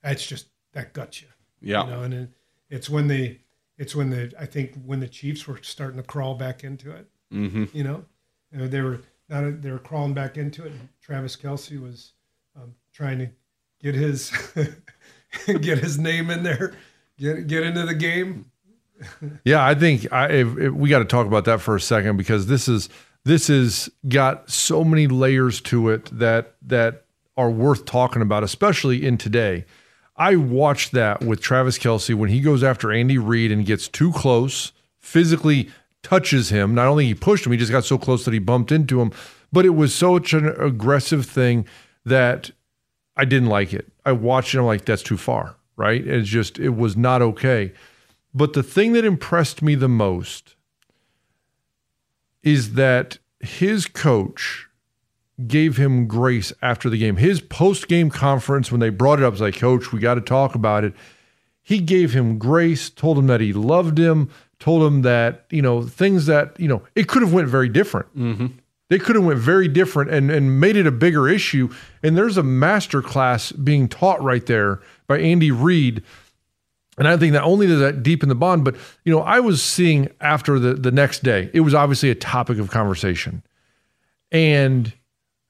that's 0.03 0.23
just 0.27 0.47
that 0.73 0.93
guts 0.93 1.21
you. 1.23 1.29
Yeah. 1.61 1.85
You 1.85 1.89
know, 1.89 2.01
and 2.03 2.13
it, 2.13 2.29
it's 2.69 2.89
when 2.89 3.07
the 3.07 3.39
it's 3.77 3.95
when 3.95 4.11
the 4.11 4.31
I 4.39 4.45
think 4.45 4.75
when 4.85 4.99
the 4.99 5.07
Chiefs 5.07 5.47
were 5.47 5.57
starting 5.63 5.97
to 5.97 6.03
crawl 6.03 6.35
back 6.35 6.63
into 6.63 6.91
it. 6.91 7.07
Mm-hmm. 7.33 7.65
You 7.73 7.83
know, 7.83 8.05
Uh, 8.55 8.67
they 8.67 8.81
were 8.81 9.01
not 9.29 9.61
they 9.61 9.71
were 9.71 9.79
crawling 9.79 10.13
back 10.13 10.37
into 10.37 10.63
it. 10.65 10.73
And 10.73 10.89
Travis 11.01 11.35
Kelce 11.35 11.81
was 11.81 12.11
um, 12.55 12.75
trying 12.93 13.17
to 13.19 13.29
get 13.81 13.95
his 13.95 14.31
get 15.47 15.79
his 15.79 15.97
name 15.97 16.29
in 16.29 16.43
there, 16.43 16.73
get 17.17 17.47
get 17.47 17.63
into 17.63 17.85
the 17.85 17.95
game. 17.95 18.45
Yeah, 19.43 19.65
I 19.65 19.75
think 19.75 20.13
I 20.13 20.27
if, 20.29 20.57
if 20.57 20.71
we 20.71 20.87
got 20.87 20.99
to 20.99 21.05
talk 21.05 21.27
about 21.27 21.43
that 21.45 21.59
for 21.59 21.75
a 21.75 21.81
second 21.81 22.15
because 22.15 22.45
this 22.45 22.69
is 22.69 22.87
this 23.25 23.49
is 23.49 23.89
got 24.07 24.49
so 24.49 24.85
many 24.85 25.07
layers 25.07 25.59
to 25.61 25.89
it 25.89 26.05
that 26.17 26.55
that 26.61 27.05
are 27.35 27.49
worth 27.49 27.85
talking 27.85 28.21
about, 28.21 28.43
especially 28.43 29.05
in 29.05 29.17
today. 29.17 29.65
I 30.15 30.35
watched 30.35 30.91
that 30.91 31.23
with 31.23 31.41
Travis 31.41 31.79
Kelce 31.79 32.13
when 32.13 32.29
he 32.29 32.39
goes 32.39 32.63
after 32.63 32.91
Andy 32.91 33.17
Reid 33.17 33.51
and 33.51 33.65
gets 33.65 33.87
too 33.87 34.11
close, 34.11 34.71
physically 34.99 35.69
touches 36.03 36.49
him. 36.49 36.75
Not 36.75 36.87
only 36.87 37.05
he 37.07 37.15
pushed 37.15 37.45
him, 37.45 37.51
he 37.51 37.57
just 37.57 37.71
got 37.71 37.85
so 37.85 37.97
close 37.97 38.25
that 38.25 38.33
he 38.33 38.39
bumped 38.39 38.71
into 38.71 39.01
him. 39.01 39.11
But 39.51 39.65
it 39.65 39.71
was 39.71 39.93
such 39.95 40.33
an 40.33 40.47
aggressive 40.47 41.25
thing 41.25 41.65
that 42.05 42.51
I 43.15 43.25
didn't 43.25 43.49
like 43.49 43.73
it. 43.73 43.91
I 44.05 44.11
watched 44.11 44.53
it. 44.53 44.59
I'm 44.59 44.65
like, 44.65 44.85
that's 44.85 45.03
too 45.03 45.17
far, 45.17 45.55
right? 45.75 46.05
It's 46.05 46.29
just 46.29 46.59
it 46.59 46.75
was 46.75 46.95
not 46.95 47.21
okay. 47.21 47.71
But 48.33 48.53
the 48.53 48.63
thing 48.63 48.93
that 48.93 49.05
impressed 49.05 49.61
me 49.61 49.75
the 49.75 49.87
most 49.87 50.55
is 52.41 52.73
that 52.73 53.19
his 53.39 53.85
coach 53.85 54.67
gave 55.47 55.77
him 55.77 56.07
grace 56.07 56.53
after 56.61 56.89
the 56.89 56.97
game. 56.97 57.17
His 57.17 57.41
post 57.41 57.87
game 57.87 58.09
conference, 58.09 58.71
when 58.71 58.79
they 58.79 58.89
brought 58.89 59.19
it 59.19 59.25
up, 59.25 59.31
was 59.31 59.41
like, 59.41 59.57
Coach, 59.57 59.91
we 59.91 59.99
got 59.99 60.15
to 60.15 60.21
talk 60.21 60.55
about 60.55 60.83
it. 60.83 60.93
He 61.61 61.79
gave 61.79 62.13
him 62.13 62.37
grace, 62.37 62.89
told 62.89 63.17
him 63.17 63.27
that 63.27 63.41
he 63.41 63.53
loved 63.53 63.97
him, 63.97 64.29
told 64.59 64.83
him 64.83 65.01
that, 65.03 65.45
you 65.49 65.61
know, 65.61 65.81
things 65.81 66.25
that, 66.25 66.59
you 66.59 66.67
know, 66.67 66.83
it 66.95 67.07
could 67.07 67.21
have 67.21 67.33
went 67.33 67.47
very 67.47 67.69
different. 67.69 68.15
Mm-hmm. 68.17 68.47
They 68.89 68.99
could 68.99 69.15
have 69.15 69.25
went 69.25 69.39
very 69.39 69.67
different 69.67 70.11
and, 70.11 70.29
and 70.29 70.59
made 70.59 70.75
it 70.75 70.85
a 70.85 70.91
bigger 70.91 71.27
issue. 71.27 71.73
And 72.03 72.17
there's 72.17 72.37
a 72.37 72.43
master 72.43 73.01
class 73.01 73.51
being 73.51 73.87
taught 73.87 74.21
right 74.21 74.45
there 74.45 74.81
by 75.07 75.19
Andy 75.19 75.51
Reid 75.51 76.03
and 76.97 77.07
I 77.07 77.17
think 77.17 77.33
that 77.33 77.43
only 77.43 77.67
does 77.67 77.79
that 77.79 78.03
deepen 78.03 78.29
the 78.29 78.35
bond. 78.35 78.63
But 78.63 78.75
you 79.03 79.13
know, 79.13 79.21
I 79.21 79.39
was 79.39 79.61
seeing 79.61 80.09
after 80.21 80.59
the 80.59 80.73
the 80.73 80.91
next 80.91 81.23
day, 81.23 81.49
it 81.53 81.61
was 81.61 81.73
obviously 81.73 82.09
a 82.09 82.15
topic 82.15 82.59
of 82.59 82.69
conversation, 82.69 83.43
and 84.31 84.93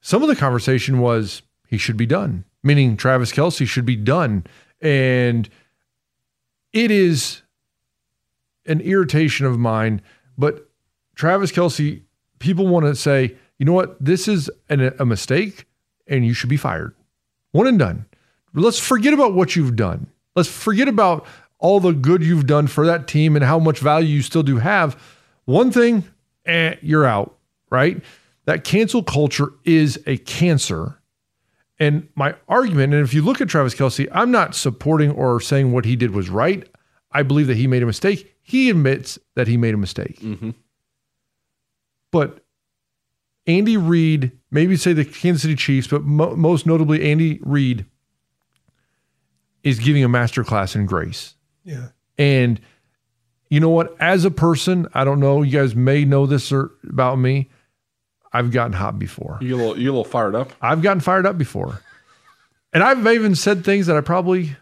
some 0.04 0.22
of 0.22 0.28
the 0.28 0.36
conversation 0.36 0.98
was 0.98 1.40
he 1.66 1.78
should 1.78 1.96
be 1.96 2.04
done, 2.04 2.44
meaning 2.62 2.94
Travis 2.94 3.32
Kelce 3.32 3.66
should 3.66 3.86
be 3.86 3.96
done, 3.96 4.44
and 4.82 5.48
it 6.74 6.90
is 6.90 7.40
an 8.66 8.82
irritation 8.82 9.46
of 9.46 9.58
mine. 9.58 10.02
But 10.36 10.68
Travis 11.14 11.50
Kelce, 11.50 12.02
people 12.38 12.66
want 12.66 12.84
to 12.84 12.94
say, 12.94 13.34
you 13.58 13.64
know 13.64 13.72
what, 13.72 13.96
this 13.98 14.28
is 14.28 14.50
an, 14.68 14.94
a 14.98 15.06
mistake, 15.06 15.64
and 16.06 16.26
you 16.26 16.34
should 16.34 16.50
be 16.50 16.58
fired, 16.58 16.94
one 17.52 17.66
and 17.66 17.78
done. 17.78 18.04
Let's 18.52 18.78
forget 18.78 19.14
about 19.14 19.32
what 19.32 19.56
you've 19.56 19.74
done. 19.74 20.08
Let's 20.36 20.50
forget 20.50 20.86
about 20.86 21.24
all 21.58 21.80
the 21.80 21.92
good 21.92 22.22
you've 22.22 22.46
done 22.46 22.66
for 22.66 22.84
that 22.84 23.08
team 23.08 23.36
and 23.36 23.44
how 23.44 23.58
much 23.58 23.78
value 23.78 24.16
you 24.16 24.20
still 24.20 24.42
do 24.42 24.58
have. 24.58 25.02
One 25.46 25.72
thing, 25.72 26.04
eh, 26.44 26.74
you're 26.82 27.06
out, 27.06 27.38
right? 27.70 28.02
That 28.46 28.64
cancel 28.64 29.02
culture 29.02 29.52
is 29.64 30.00
a 30.06 30.18
cancer. 30.18 31.00
And 31.78 32.08
my 32.14 32.34
argument, 32.48 32.94
and 32.94 33.02
if 33.02 33.14
you 33.14 33.22
look 33.22 33.40
at 33.40 33.48
Travis 33.48 33.74
Kelce, 33.74 34.08
I'm 34.12 34.30
not 34.30 34.54
supporting 34.54 35.10
or 35.10 35.40
saying 35.40 35.72
what 35.72 35.84
he 35.84 35.96
did 35.96 36.12
was 36.12 36.30
right. 36.30 36.68
I 37.10 37.22
believe 37.22 37.46
that 37.46 37.56
he 37.56 37.66
made 37.66 37.82
a 37.82 37.86
mistake. 37.86 38.36
He 38.42 38.70
admits 38.70 39.18
that 39.34 39.48
he 39.48 39.56
made 39.56 39.74
a 39.74 39.78
mistake. 39.78 40.20
Mm-hmm. 40.20 40.50
But 42.12 42.44
Andy 43.46 43.76
Reid, 43.76 44.32
maybe 44.50 44.76
say 44.76 44.92
the 44.92 45.04
Kansas 45.04 45.42
City 45.42 45.56
Chiefs, 45.56 45.88
but 45.88 46.02
mo- 46.02 46.36
most 46.36 46.66
notably 46.66 47.10
Andy 47.10 47.40
Reid, 47.42 47.86
is 49.62 49.78
giving 49.78 50.04
a 50.04 50.08
masterclass 50.08 50.76
in 50.76 50.86
grace. 50.86 51.34
Yeah. 51.64 51.88
And 52.18 52.60
you 53.48 53.60
know 53.60 53.70
what? 53.70 53.96
As 54.00 54.24
a 54.24 54.30
person, 54.30 54.86
I 54.94 55.04
don't 55.04 55.20
know, 55.20 55.42
you 55.42 55.58
guys 55.58 55.74
may 55.74 56.04
know 56.04 56.26
this 56.26 56.52
or, 56.52 56.72
about 56.88 57.16
me. 57.18 57.50
I've 58.34 58.50
gotten 58.50 58.72
hot 58.72 58.98
before. 58.98 59.38
You 59.40 59.48
get 59.48 59.54
a 59.54 59.56
little, 59.56 59.78
you 59.78 59.90
a 59.90 59.92
little 59.92 60.04
fired 60.04 60.34
up. 60.34 60.52
I've 60.60 60.82
gotten 60.82 61.00
fired 61.00 61.24
up 61.24 61.38
before. 61.38 61.80
And 62.72 62.82
I've 62.82 63.06
even 63.06 63.36
said 63.36 63.64
things 63.64 63.86
that 63.86 63.96
I 63.96 64.00
probably 64.00 64.56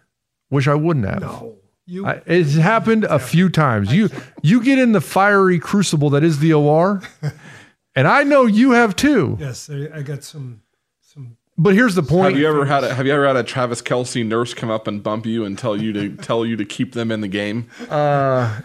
wish 0.51 0.69
I 0.69 0.75
wouldn't 0.75 1.07
have. 1.07 1.23
No. 1.23 1.57
You 1.87 2.07
I, 2.07 2.23
it's 2.27 2.55
happened 2.55 3.05
a 3.05 3.19
few 3.19 3.49
times. 3.49 3.93
You 3.93 4.09
you 4.43 4.63
get 4.63 4.79
in 4.79 4.93
the 4.93 5.01
fiery 5.01 5.59
crucible 5.59 6.11
that 6.11 6.23
is 6.23 6.39
the 6.39 6.53
OR, 6.53 7.03
and 7.97 8.07
I 8.07 8.23
know 8.23 8.47
you 8.47 8.71
have 8.71 8.95
too. 8.95 9.37
yes, 9.41 9.69
I, 9.69 9.89
I 9.93 10.03
got 10.03 10.23
some 10.23 10.23
some 10.23 10.63
But 11.63 11.75
here's 11.75 11.95
the 11.95 12.03
point. 12.03 12.33
Have 12.33 12.41
you 12.41 12.49
ever 12.49 12.65
had 12.65 12.83
a, 12.83 12.93
Have 12.93 13.07
you 13.07 13.13
ever 13.13 13.25
had 13.25 13.37
a 13.37 13.45
Travis 13.45 13.81
Kelce 13.81 14.27
nurse 14.27 14.53
come 14.53 14.69
up 14.69 14.89
and 14.89 15.01
bump 15.01 15.27
you 15.27 15.45
and 15.45 15.57
tell 15.57 15.81
you 15.81 15.93
to 15.93 16.17
tell 16.23 16.45
you 16.45 16.57
to 16.57 16.65
keep 16.65 16.95
them 16.95 17.13
in 17.13 17.21
the 17.21 17.29
game? 17.29 17.69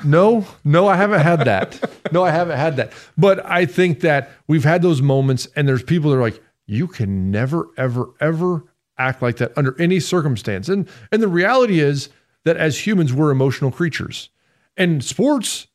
No, 0.03 0.47
no, 0.63 0.87
I 0.87 0.95
haven't 0.95 1.19
had 1.19 1.41
that. 1.41 2.11
No, 2.11 2.23
I 2.23 2.31
haven't 2.31 2.57
had 2.57 2.75
that. 2.77 2.93
But 3.15 3.45
I 3.45 3.67
think 3.67 3.99
that 3.99 4.31
we've 4.47 4.63
had 4.63 4.81
those 4.81 4.99
moments, 4.99 5.47
and 5.55 5.67
there's 5.67 5.83
people 5.83 6.09
that 6.09 6.17
are 6.17 6.21
like, 6.21 6.41
you 6.65 6.87
can 6.87 7.29
never, 7.29 7.67
ever, 7.77 8.09
ever 8.19 8.63
act 8.97 9.21
like 9.21 9.37
that 9.37 9.55
under 9.55 9.79
any 9.79 9.99
circumstance. 9.99 10.67
And 10.67 10.89
and 11.11 11.21
the 11.21 11.27
reality 11.27 11.79
is 11.79 12.09
that 12.45 12.57
as 12.57 12.87
humans, 12.87 13.13
we're 13.13 13.29
emotional 13.29 13.69
creatures. 13.69 14.29
And 14.75 15.03
sports, 15.03 15.67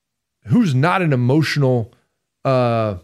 who's 0.47 0.75
not 0.75 1.02
an 1.02 1.12
emotional 1.12 1.95
uh 2.45 2.97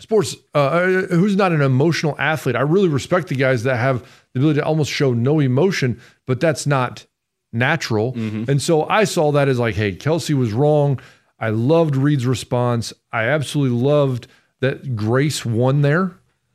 sports 0.00 0.36
uh 0.54 0.80
who's 1.10 1.36
not 1.36 1.52
an 1.52 1.60
emotional 1.62 2.16
athlete? 2.18 2.56
I 2.56 2.60
really 2.62 2.88
respect 2.88 3.28
the 3.28 3.34
guys 3.36 3.62
that 3.64 3.76
have 3.76 4.02
the 4.32 4.40
ability 4.40 4.60
to 4.60 4.66
almost 4.66 4.90
show 4.90 5.12
no 5.12 5.40
emotion, 5.40 6.00
but 6.26 6.40
that's 6.40 6.66
not 6.66 7.06
natural. 7.52 8.12
And 8.14 8.62
so 8.62 8.84
I 8.88 9.04
saw 9.04 9.32
that 9.32 9.48
as 9.48 9.58
like, 9.58 9.74
hey, 9.74 9.94
Kelce 9.94 10.34
was 10.36 10.52
wrong. 10.52 11.00
I 11.38 11.50
loved 11.50 11.96
Reid's 11.96 12.26
response. 12.26 12.92
I 13.12 13.24
absolutely 13.24 13.76
loved 13.78 14.26
that 14.60 14.94
Grace 14.94 15.44
won 15.44 15.82
there. 15.82 16.12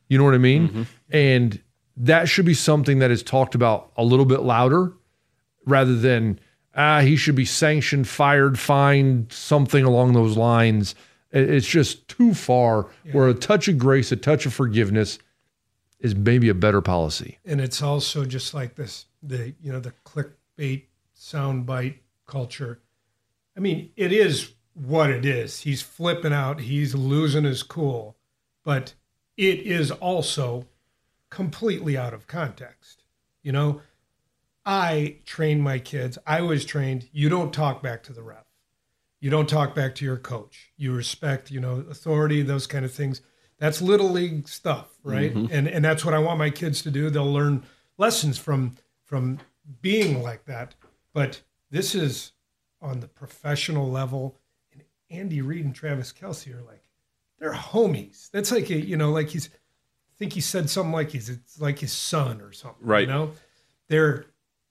You 0.07 0.17
know 0.17 0.23
what 0.23 0.35
I 0.35 0.39
mean? 0.39 0.87
And 1.09 1.61
that 1.97 2.29
should 2.29 2.45
be 2.45 2.53
something 2.53 2.99
that 2.99 3.09
is 3.11 3.23
talked 3.23 3.55
about 3.55 3.91
a 3.97 4.03
little 4.03 4.25
bit 4.25 4.41
louder 4.41 4.93
rather 5.65 5.95
than, 5.95 6.39
ah, 6.75 6.99
he 7.01 7.15
should 7.15 7.35
be 7.35 7.45
sanctioned, 7.45 8.07
fired, 8.07 8.59
fined, 8.59 9.31
something 9.31 9.83
along 9.83 10.13
those 10.13 10.37
lines. 10.37 10.93
It- 11.35 11.49
It's 11.49 11.67
just 11.67 12.07
too 12.07 12.33
far 12.33 12.87
where 13.11 13.27
a 13.27 13.33
touch 13.33 13.67
of 13.67 13.77
grace, 13.77 14.11
a 14.11 14.15
touch 14.15 14.45
of 14.45 14.53
forgiveness 14.53 15.19
is 15.99 16.15
maybe 16.15 16.49
a 16.49 16.53
better 16.53 16.81
policy. 16.81 17.37
and 17.45 17.59
it's 17.61 17.81
also 17.81 18.25
just 18.25 18.53
like 18.53 18.75
this 18.75 19.05
the 19.23 19.53
you 19.61 19.71
know 19.71 19.79
the 19.79 19.93
clickbait 20.05 20.83
soundbite 21.17 21.99
culture. 22.27 22.79
I 23.55 23.59
mean 23.59 23.91
it 23.95 24.11
is 24.11 24.53
what 24.73 25.09
it 25.09 25.25
is. 25.25 25.61
He's 25.61 25.81
flipping 25.81 26.33
out. 26.33 26.61
He's 26.61 26.93
losing 26.95 27.43
his 27.45 27.63
cool. 27.63 28.17
But 28.63 28.93
it 29.37 29.59
is 29.59 29.91
also 29.91 30.67
completely 31.29 31.97
out 31.97 32.13
of 32.13 32.27
context. 32.27 33.03
You 33.43 33.51
know 33.51 33.81
i 34.67 35.17
train 35.25 35.61
my 35.61 35.77
kids. 35.79 36.17
I 36.25 36.41
was 36.41 36.65
trained. 36.65 37.07
You 37.11 37.29
don't 37.29 37.53
talk 37.53 37.83
back 37.83 38.01
to 38.03 38.13
the 38.13 38.23
ref 38.23 38.44
you 39.25 39.31
don't 39.31 39.49
talk 39.49 39.73
back 39.73 39.95
to 39.95 40.05
your 40.05 40.17
coach. 40.17 40.71
You 40.77 40.93
respect 40.93 41.49
you 41.49 41.59
know 41.59 41.83
authority 41.89 42.43
those 42.43 42.67
kind 42.67 42.85
of 42.85 42.93
things. 42.93 43.21
That's 43.57 43.81
little 43.81 44.11
league 44.11 44.47
stuff 44.47 44.99
right? 45.03 45.33
Mm-hmm. 45.33 45.51
And 45.51 45.67
and 45.67 45.83
that's 45.83 46.05
what 46.05 46.13
i 46.13 46.19
want 46.19 46.37
my 46.37 46.51
kids 46.51 46.83
to 46.83 46.91
do. 46.91 47.09
They'll 47.09 47.33
learn 47.33 47.63
lessons 47.97 48.37
from 48.37 48.75
from 49.03 49.39
being 49.81 50.21
like 50.21 50.45
that. 50.45 50.75
But 51.11 51.41
this 51.71 51.95
is 51.95 52.33
on 52.83 52.99
the 52.99 53.07
professional 53.07 53.89
level. 53.89 54.37
And 54.71 54.83
andy 55.09 55.41
reid 55.41 55.65
and 55.65 55.73
travis 55.73 56.13
kelce 56.13 56.53
are 56.53 56.61
like 56.61 56.83
they're 57.39 57.51
homies. 57.51 58.29
That's 58.29 58.51
like 58.51 58.69
a, 58.69 58.79
you 58.79 58.95
know 58.95 59.09
like 59.11 59.29
he's 59.29 59.47
I 59.47 60.13
think 60.19 60.33
he 60.33 60.41
said 60.41 60.69
something 60.69 60.93
like 60.93 61.09
he's 61.09 61.29
it's 61.29 61.59
like 61.59 61.79
his 61.79 61.93
son 61.93 62.41
or 62.41 62.51
something 62.51 62.85
Right. 62.85 63.07
you 63.07 63.13
know? 63.13 63.31
They're 63.87 64.25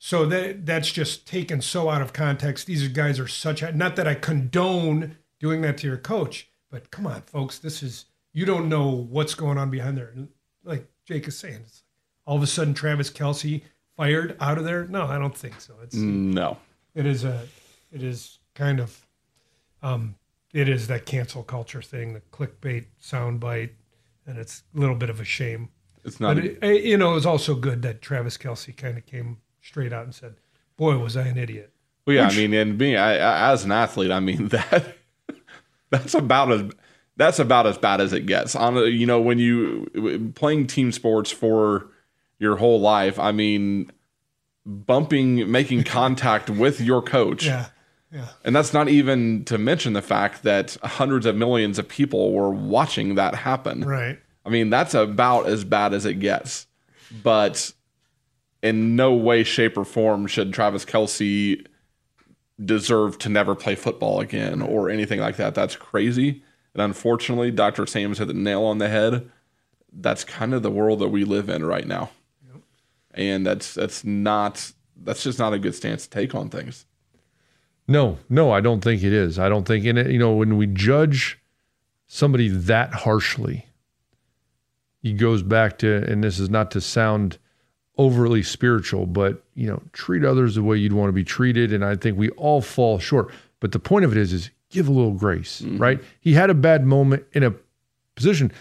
so 0.06 0.26
that 0.26 0.66
that's 0.66 0.92
just 0.92 1.26
taken 1.26 1.62
so 1.62 1.88
out 1.88 2.02
of 2.02 2.12
context. 2.12 2.66
These 2.66 2.88
guys 2.88 3.18
are 3.18 3.26
such 3.26 3.62
a, 3.62 3.72
not 3.72 3.96
that 3.96 4.06
I 4.06 4.14
condone 4.14 5.16
doing 5.40 5.62
that 5.62 5.78
to 5.78 5.86
your 5.86 5.96
coach, 5.96 6.50
but 6.70 6.90
come 6.90 7.06
on, 7.06 7.22
folks, 7.22 7.58
this 7.58 7.82
is 7.82 8.04
you 8.34 8.44
don't 8.44 8.68
know 8.68 8.90
what's 8.90 9.34
going 9.34 9.56
on 9.56 9.70
behind 9.70 9.96
there. 9.96 10.10
And 10.14 10.28
like 10.62 10.88
Jake 11.06 11.26
is 11.26 11.38
saying, 11.38 11.60
it's 11.62 11.82
like 11.86 12.26
all 12.26 12.36
of 12.36 12.42
a 12.42 12.46
sudden 12.46 12.74
Travis 12.74 13.08
Kelce 13.08 13.62
fired 13.96 14.36
out 14.40 14.58
of 14.58 14.64
there. 14.64 14.86
No, 14.86 15.06
I 15.06 15.18
don't 15.18 15.34
think 15.34 15.58
so. 15.58 15.72
It's 15.82 15.94
No. 15.94 16.58
it 16.94 17.06
is 17.06 17.24
a 17.24 17.48
it 17.90 18.02
is 18.02 18.40
kind 18.54 18.80
of 18.80 19.06
um 19.82 20.16
it 20.52 20.68
is 20.68 20.86
that 20.88 21.06
cancel 21.06 21.42
culture 21.42 21.80
thing, 21.80 22.12
the 22.12 22.20
clickbait 22.30 22.88
soundbite, 23.02 23.70
and 24.26 24.36
it's 24.36 24.64
a 24.76 24.80
little 24.80 24.96
bit 24.96 25.08
of 25.08 25.18
a 25.18 25.24
shame. 25.24 25.70
It's 26.04 26.20
not. 26.20 26.36
But, 26.36 26.44
it, 26.44 26.84
you 26.84 26.98
know, 26.98 27.12
it 27.12 27.14
was 27.14 27.24
also 27.24 27.54
good 27.54 27.80
that 27.80 28.02
Travis 28.02 28.36
Kelce 28.36 28.76
kind 28.76 28.98
of 28.98 29.06
came 29.06 29.38
straight 29.64 29.92
out 29.92 30.04
and 30.04 30.14
said, 30.14 30.34
boy, 30.76 30.98
was 30.98 31.16
I 31.16 31.26
an 31.26 31.38
idiot. 31.38 31.72
well, 32.06 32.16
yeah, 32.16 32.28
I 32.28 32.36
mean, 32.36 32.52
and 32.54 32.78
being 32.78 32.96
I, 32.96 33.16
I, 33.16 33.52
as 33.52 33.64
an 33.64 33.72
athlete, 33.72 34.10
I 34.10 34.20
mean 34.20 34.48
that 34.48 34.96
that's 35.90 36.14
about 36.14 36.52
as 36.52 36.70
that's 37.16 37.38
about 37.38 37.66
as 37.66 37.78
bad 37.78 38.00
as 38.00 38.12
it 38.12 38.26
gets. 38.26 38.54
On 38.54 38.76
you 38.76 39.06
know, 39.06 39.20
when 39.20 39.38
you 39.38 40.32
playing 40.34 40.66
team 40.66 40.92
sports 40.92 41.30
for 41.30 41.88
your 42.38 42.56
whole 42.56 42.80
life, 42.80 43.18
I 43.18 43.32
mean, 43.32 43.90
bumping, 44.66 45.50
making 45.50 45.84
contact 45.98 46.50
with 46.50 46.80
your 46.80 47.02
coach. 47.02 47.46
Yeah. 47.46 47.66
Yeah. 48.12 48.28
And 48.44 48.54
that's 48.54 48.72
not 48.72 48.88
even 48.88 49.44
to 49.46 49.58
mention 49.58 49.92
the 49.92 50.02
fact 50.02 50.44
that 50.44 50.76
hundreds 50.84 51.26
of 51.26 51.34
millions 51.34 51.80
of 51.80 51.88
people 51.88 52.32
were 52.32 52.50
watching 52.50 53.16
that 53.16 53.34
happen. 53.34 53.80
Right. 53.80 54.20
I 54.46 54.50
mean, 54.50 54.70
that's 54.70 54.94
about 54.94 55.46
as 55.46 55.64
bad 55.64 55.92
as 55.92 56.06
it 56.06 56.20
gets. 56.20 56.68
But 57.24 57.72
in 58.64 58.96
no 58.96 59.12
way, 59.12 59.44
shape, 59.44 59.76
or 59.76 59.84
form 59.84 60.26
should 60.26 60.52
Travis 60.52 60.86
Kelce 60.86 61.64
deserve 62.64 63.18
to 63.18 63.28
never 63.28 63.54
play 63.54 63.74
football 63.74 64.20
again 64.20 64.62
or 64.62 64.88
anything 64.88 65.20
like 65.20 65.36
that. 65.36 65.54
That's 65.54 65.76
crazy. 65.76 66.42
And 66.72 66.82
unfortunately, 66.82 67.50
Dr. 67.50 67.86
Sam's 67.86 68.18
hit 68.18 68.28
the 68.28 68.34
nail 68.34 68.64
on 68.64 68.78
the 68.78 68.88
head. 68.88 69.30
That's 69.92 70.24
kind 70.24 70.54
of 70.54 70.62
the 70.62 70.70
world 70.70 71.00
that 71.00 71.08
we 71.08 71.24
live 71.24 71.50
in 71.50 71.64
right 71.66 71.86
now. 71.86 72.10
And 73.12 73.46
that's 73.46 73.74
that's 73.74 74.02
not 74.02 74.72
that's 74.96 75.22
just 75.22 75.38
not 75.38 75.52
a 75.52 75.58
good 75.58 75.74
stance 75.74 76.04
to 76.04 76.10
take 76.10 76.34
on 76.34 76.48
things. 76.48 76.86
No, 77.86 78.18
no, 78.30 78.50
I 78.50 78.60
don't 78.60 78.82
think 78.82 79.02
it 79.02 79.12
is. 79.12 79.38
I 79.38 79.50
don't 79.50 79.68
think 79.68 79.84
in 79.84 79.98
it, 79.98 80.10
you 80.10 80.18
know, 80.18 80.32
when 80.32 80.56
we 80.56 80.66
judge 80.66 81.38
somebody 82.06 82.48
that 82.48 82.94
harshly, 82.94 83.66
he 85.02 85.12
goes 85.12 85.42
back 85.42 85.78
to, 85.80 86.02
and 86.10 86.24
this 86.24 86.38
is 86.38 86.48
not 86.48 86.70
to 86.72 86.80
sound 86.80 87.38
overly 87.96 88.42
spiritual, 88.42 89.06
but 89.06 89.42
you 89.54 89.66
know, 89.66 89.82
treat 89.92 90.24
others 90.24 90.54
the 90.54 90.62
way 90.62 90.76
you'd 90.76 90.92
want 90.92 91.08
to 91.08 91.12
be 91.12 91.24
treated. 91.24 91.72
And 91.72 91.84
I 91.84 91.96
think 91.96 92.18
we 92.18 92.30
all 92.30 92.60
fall 92.60 92.98
short. 92.98 93.30
But 93.60 93.72
the 93.72 93.78
point 93.78 94.04
of 94.04 94.12
it 94.12 94.18
is, 94.18 94.32
is 94.32 94.50
give 94.70 94.88
a 94.88 94.92
little 94.92 95.12
grace, 95.12 95.62
mm-hmm. 95.62 95.78
right? 95.78 96.00
He 96.20 96.34
had 96.34 96.50
a 96.50 96.54
bad 96.54 96.84
moment 96.84 97.24
in 97.32 97.42
a 97.42 97.54
position 98.14 98.52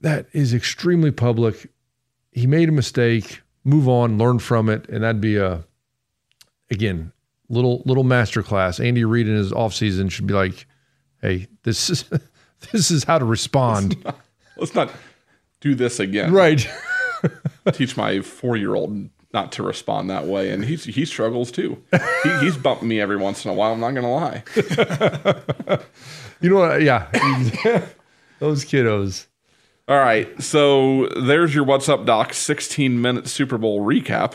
that 0.00 0.26
is 0.32 0.52
extremely 0.52 1.10
public. 1.10 1.70
He 2.32 2.46
made 2.46 2.68
a 2.68 2.72
mistake, 2.72 3.42
move 3.64 3.88
on, 3.88 4.18
learn 4.18 4.38
from 4.38 4.68
it, 4.68 4.88
and 4.88 5.02
that'd 5.02 5.20
be 5.20 5.36
a 5.36 5.64
again, 6.70 7.12
little 7.48 7.82
little 7.86 8.04
masterclass. 8.04 8.84
Andy 8.84 9.04
Reid 9.04 9.28
in 9.28 9.36
his 9.36 9.52
offseason 9.52 10.10
should 10.10 10.26
be 10.26 10.34
like, 10.34 10.66
hey, 11.22 11.46
this 11.62 11.88
is 11.90 12.04
this 12.72 12.90
is 12.90 13.04
how 13.04 13.18
to 13.18 13.24
respond. 13.24 13.96
Let's 14.56 14.74
not 14.74 14.90
do 15.60 15.74
this 15.74 16.00
again. 16.00 16.32
right. 16.32 16.68
Teach 17.72 17.96
my 17.96 18.20
four 18.20 18.56
year 18.56 18.74
old 18.74 19.10
not 19.32 19.52
to 19.52 19.62
respond 19.62 20.08
that 20.10 20.26
way, 20.26 20.50
and 20.50 20.64
he's 20.64 20.84
he 20.84 21.04
struggles 21.04 21.50
too. 21.50 21.82
He, 22.22 22.38
he's 22.38 22.56
bumping 22.56 22.88
me 22.88 23.00
every 23.00 23.16
once 23.16 23.44
in 23.44 23.50
a 23.50 23.54
while. 23.54 23.72
I'm 23.72 23.80
not 23.80 23.92
gonna 23.92 24.12
lie. 24.12 24.44
You 26.40 26.50
know 26.50 26.56
what? 26.56 26.82
Yeah. 26.82 27.08
Those 28.38 28.64
kiddos. 28.64 29.26
All 29.88 29.98
right, 29.98 30.42
so 30.42 31.06
there's 31.08 31.54
your 31.54 31.64
What's 31.64 31.88
Up 31.88 32.04
Doc 32.04 32.34
16 32.34 33.00
minute 33.00 33.28
Super 33.28 33.56
Bowl 33.56 33.80
recap. 33.80 34.34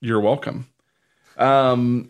You're 0.00 0.20
welcome. 0.20 0.66
Um, 1.38 2.08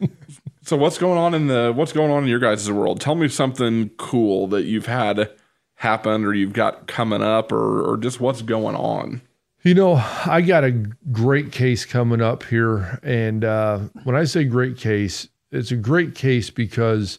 so 0.62 0.76
what's 0.76 0.98
going 0.98 1.18
on 1.18 1.34
in 1.34 1.46
the 1.46 1.72
what's 1.74 1.92
going 1.92 2.10
on 2.10 2.24
in 2.24 2.28
your 2.28 2.38
guys' 2.38 2.70
world? 2.70 3.00
Tell 3.00 3.14
me 3.14 3.26
something 3.28 3.88
cool 3.96 4.46
that 4.48 4.64
you've 4.64 4.86
had 4.86 5.30
happen 5.76 6.24
or 6.24 6.34
you've 6.34 6.52
got 6.52 6.86
coming 6.86 7.22
up 7.22 7.50
or 7.50 7.82
or 7.82 7.96
just 7.96 8.20
what's 8.20 8.42
going 8.42 8.76
on. 8.76 9.22
You 9.62 9.74
know, 9.74 9.94
I 10.24 10.40
got 10.40 10.62
a 10.64 10.70
great 10.70 11.50
case 11.50 11.84
coming 11.84 12.20
up 12.20 12.44
here. 12.44 13.00
And 13.02 13.44
uh, 13.44 13.80
when 14.04 14.14
I 14.14 14.24
say 14.24 14.44
great 14.44 14.76
case, 14.76 15.28
it's 15.50 15.72
a 15.72 15.76
great 15.76 16.14
case 16.14 16.48
because 16.50 17.18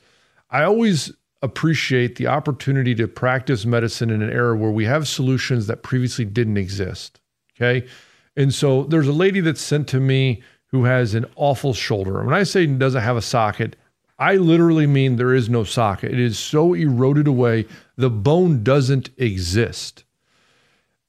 I 0.49 0.63
always 0.63 1.11
appreciate 1.41 2.15
the 2.15 2.27
opportunity 2.27 2.95
to 2.95 3.07
practice 3.07 3.65
medicine 3.65 4.09
in 4.09 4.21
an 4.21 4.29
era 4.29 4.55
where 4.55 4.71
we 4.71 4.85
have 4.85 5.07
solutions 5.07 5.67
that 5.67 5.83
previously 5.83 6.25
didn't 6.25 6.57
exist. 6.57 7.19
Okay. 7.55 7.87
And 8.35 8.53
so 8.53 8.83
there's 8.83 9.07
a 9.07 9.13
lady 9.13 9.41
that's 9.41 9.61
sent 9.61 9.87
to 9.89 9.99
me 9.99 10.41
who 10.67 10.85
has 10.85 11.15
an 11.15 11.25
awful 11.35 11.73
shoulder. 11.73 12.19
And 12.19 12.27
when 12.27 12.35
I 12.35 12.43
say 12.43 12.65
doesn't 12.65 13.01
have 13.01 13.17
a 13.17 13.21
socket, 13.21 13.75
I 14.17 14.35
literally 14.35 14.87
mean 14.87 15.15
there 15.15 15.33
is 15.33 15.49
no 15.49 15.63
socket. 15.63 16.11
It 16.11 16.19
is 16.19 16.37
so 16.37 16.73
eroded 16.73 17.27
away, 17.27 17.65
the 17.95 18.09
bone 18.09 18.63
doesn't 18.63 19.09
exist. 19.17 20.03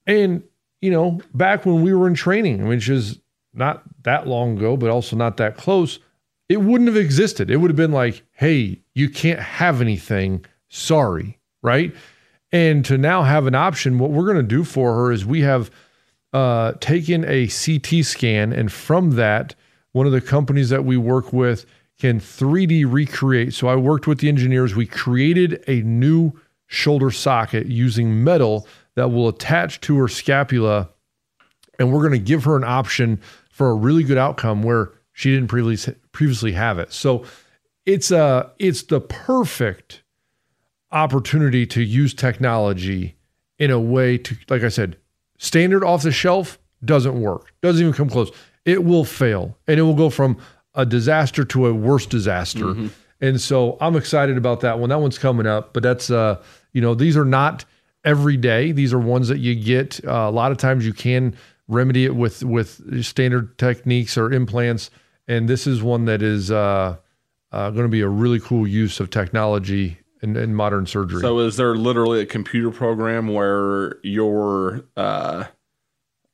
And, 0.06 0.42
you 0.80 0.90
know, 0.90 1.20
back 1.34 1.66
when 1.66 1.82
we 1.82 1.92
were 1.92 2.06
in 2.06 2.14
training, 2.14 2.66
which 2.66 2.88
is 2.88 3.20
not 3.52 3.82
that 4.02 4.26
long 4.26 4.56
ago, 4.56 4.76
but 4.76 4.90
also 4.90 5.16
not 5.16 5.36
that 5.36 5.56
close, 5.56 5.98
it 6.48 6.58
wouldn't 6.58 6.88
have 6.88 6.96
existed. 6.96 7.50
It 7.50 7.56
would 7.56 7.70
have 7.70 7.76
been 7.76 7.92
like, 7.92 8.22
hey, 8.32 8.80
you 8.94 9.08
can't 9.08 9.40
have 9.40 9.80
anything. 9.80 10.44
Sorry. 10.68 11.38
Right. 11.62 11.94
And 12.52 12.84
to 12.86 12.98
now 12.98 13.22
have 13.22 13.46
an 13.46 13.54
option, 13.54 13.98
what 13.98 14.10
we're 14.10 14.24
going 14.24 14.36
to 14.36 14.42
do 14.42 14.64
for 14.64 14.94
her 14.94 15.12
is 15.12 15.24
we 15.24 15.42
have 15.42 15.70
uh, 16.32 16.72
taken 16.80 17.24
a 17.24 17.46
CT 17.48 18.04
scan, 18.04 18.52
and 18.52 18.72
from 18.72 19.12
that, 19.12 19.54
one 19.92 20.06
of 20.06 20.12
the 20.12 20.20
companies 20.20 20.68
that 20.70 20.84
we 20.84 20.96
work 20.96 21.32
with 21.32 21.66
can 21.98 22.18
3D 22.18 22.84
recreate. 22.90 23.52
So 23.52 23.68
I 23.68 23.76
worked 23.76 24.06
with 24.06 24.18
the 24.18 24.28
engineers. 24.28 24.74
We 24.74 24.86
created 24.86 25.62
a 25.68 25.82
new 25.82 26.32
shoulder 26.66 27.10
socket 27.10 27.66
using 27.66 28.24
metal 28.24 28.66
that 28.96 29.08
will 29.08 29.28
attach 29.28 29.80
to 29.82 29.96
her 29.98 30.08
scapula, 30.08 30.90
and 31.78 31.92
we're 31.92 32.00
going 32.00 32.12
to 32.12 32.18
give 32.18 32.44
her 32.44 32.56
an 32.56 32.64
option 32.64 33.20
for 33.50 33.70
a 33.70 33.74
really 33.74 34.02
good 34.02 34.18
outcome 34.18 34.62
where 34.62 34.92
she 35.12 35.30
didn't 35.34 35.48
previously 35.48 35.94
previously 36.12 36.52
have 36.52 36.78
it. 36.78 36.92
So 36.92 37.24
it's 37.86 38.10
a 38.10 38.50
it's 38.58 38.84
the 38.84 39.00
perfect 39.00 40.02
opportunity 40.92 41.66
to 41.66 41.82
use 41.82 42.14
technology 42.14 43.16
in 43.58 43.70
a 43.70 43.78
way 43.78 44.18
to 44.18 44.36
like 44.48 44.62
I 44.62 44.68
said, 44.68 44.96
standard 45.38 45.84
off 45.84 46.02
the 46.02 46.12
shelf 46.12 46.58
doesn't 46.84 47.20
work. 47.20 47.52
Doesn't 47.60 47.80
even 47.82 47.92
come 47.92 48.08
close. 48.08 48.30
It 48.64 48.84
will 48.84 49.04
fail 49.04 49.58
and 49.66 49.78
it 49.78 49.82
will 49.82 49.94
go 49.94 50.10
from 50.10 50.38
a 50.74 50.86
disaster 50.86 51.44
to 51.44 51.66
a 51.66 51.74
worse 51.74 52.06
disaster. 52.06 52.74
And 53.20 53.40
so 53.40 53.76
I'm 53.80 53.96
excited 53.96 54.38
about 54.38 54.60
that 54.60 54.78
one. 54.78 54.88
That 54.88 55.00
one's 55.00 55.18
coming 55.18 55.46
up, 55.46 55.74
but 55.74 55.82
that's 55.82 56.10
uh 56.10 56.42
you 56.72 56.80
know, 56.80 56.94
these 56.94 57.16
are 57.16 57.24
not 57.24 57.64
every 58.04 58.36
day. 58.36 58.72
These 58.72 58.92
are 58.92 58.98
ones 58.98 59.28
that 59.28 59.38
you 59.38 59.54
get 59.54 60.04
uh, 60.04 60.10
a 60.10 60.30
lot 60.30 60.52
of 60.52 60.58
times 60.58 60.86
you 60.86 60.92
can 60.92 61.36
remedy 61.68 62.04
it 62.04 62.16
with 62.16 62.42
with 62.42 63.04
standard 63.04 63.56
techniques 63.58 64.18
or 64.18 64.32
implants 64.32 64.90
and 65.30 65.48
this 65.48 65.64
is 65.64 65.80
one 65.80 66.06
that 66.06 66.22
is 66.22 66.50
uh, 66.50 66.96
uh, 67.52 67.70
going 67.70 67.84
to 67.84 67.88
be 67.88 68.00
a 68.00 68.08
really 68.08 68.40
cool 68.40 68.66
use 68.66 68.98
of 68.98 69.10
technology 69.10 69.96
in, 70.22 70.36
in 70.36 70.56
modern 70.56 70.86
surgery. 70.86 71.20
So 71.20 71.38
is 71.38 71.56
there 71.56 71.76
literally 71.76 72.20
a 72.20 72.26
computer 72.26 72.72
program 72.72 73.28
where 73.28 73.98
your 74.02 74.84
uh 74.96 75.44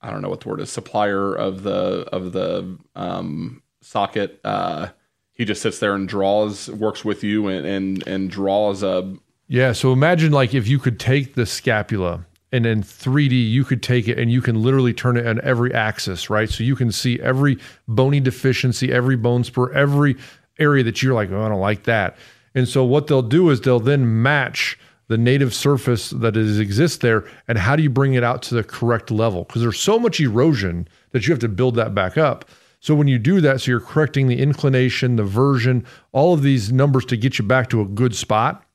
I 0.00 0.10
don't 0.10 0.22
know 0.22 0.30
what 0.30 0.40
the 0.40 0.48
word 0.48 0.60
is, 0.60 0.70
supplier 0.70 1.34
of 1.34 1.62
the 1.62 2.08
of 2.10 2.32
the 2.32 2.78
um 2.94 3.62
socket 3.82 4.40
uh 4.44 4.88
he 5.32 5.44
just 5.44 5.60
sits 5.60 5.78
there 5.78 5.94
and 5.94 6.08
draws 6.08 6.70
works 6.70 7.04
with 7.04 7.22
you 7.22 7.48
and 7.48 7.66
and, 7.66 8.06
and 8.06 8.30
draws 8.30 8.82
a 8.82 9.14
Yeah. 9.48 9.72
So 9.72 9.92
imagine 9.92 10.32
like 10.32 10.54
if 10.54 10.66
you 10.66 10.78
could 10.78 10.98
take 10.98 11.34
the 11.34 11.46
scapula 11.46 12.26
and 12.52 12.66
in 12.66 12.82
3D, 12.82 13.50
you 13.50 13.64
could 13.64 13.82
take 13.82 14.08
it 14.08 14.18
and 14.18 14.30
you 14.30 14.40
can 14.40 14.62
literally 14.62 14.92
turn 14.92 15.16
it 15.16 15.26
on 15.26 15.40
every 15.42 15.72
axis, 15.72 16.30
right? 16.30 16.48
So 16.48 16.64
you 16.64 16.76
can 16.76 16.90
see 16.90 17.20
every 17.20 17.58
bony 17.86 18.20
deficiency, 18.20 18.92
every 18.92 19.16
bone 19.16 19.44
spur, 19.44 19.72
every 19.72 20.16
area 20.58 20.82
that 20.84 21.02
you're 21.02 21.14
like, 21.14 21.30
oh, 21.30 21.42
I 21.42 21.48
don't 21.48 21.60
like 21.60 21.84
that. 21.84 22.16
And 22.54 22.66
so 22.66 22.84
what 22.84 23.06
they'll 23.06 23.22
do 23.22 23.50
is 23.50 23.60
they'll 23.60 23.80
then 23.80 24.22
match 24.22 24.78
the 25.08 25.18
native 25.18 25.54
surface 25.54 26.10
that 26.10 26.36
is 26.36 26.58
exists 26.58 26.98
there 26.98 27.24
and 27.46 27.58
how 27.58 27.76
do 27.76 27.82
you 27.82 27.90
bring 27.90 28.14
it 28.14 28.24
out 28.24 28.42
to 28.42 28.54
the 28.54 28.64
correct 28.64 29.10
level 29.10 29.44
because 29.44 29.62
there's 29.62 29.78
so 29.78 29.98
much 29.98 30.20
erosion 30.20 30.88
that 31.12 31.26
you 31.26 31.32
have 31.32 31.38
to 31.38 31.48
build 31.48 31.76
that 31.76 31.94
back 31.94 32.18
up 32.18 32.44
so 32.80 32.94
when 32.94 33.06
you 33.06 33.18
do 33.18 33.40
that 33.40 33.60
so 33.60 33.70
you're 33.70 33.78
correcting 33.78 34.26
the 34.26 34.40
inclination 34.40 35.14
the 35.14 35.22
version 35.22 35.86
all 36.10 36.34
of 36.34 36.42
these 36.42 36.72
numbers 36.72 37.04
to 37.04 37.16
get 37.16 37.38
you 37.38 37.44
back 37.44 37.70
to 37.70 37.80
a 37.80 37.84
good 37.84 38.16
spot 38.16 38.65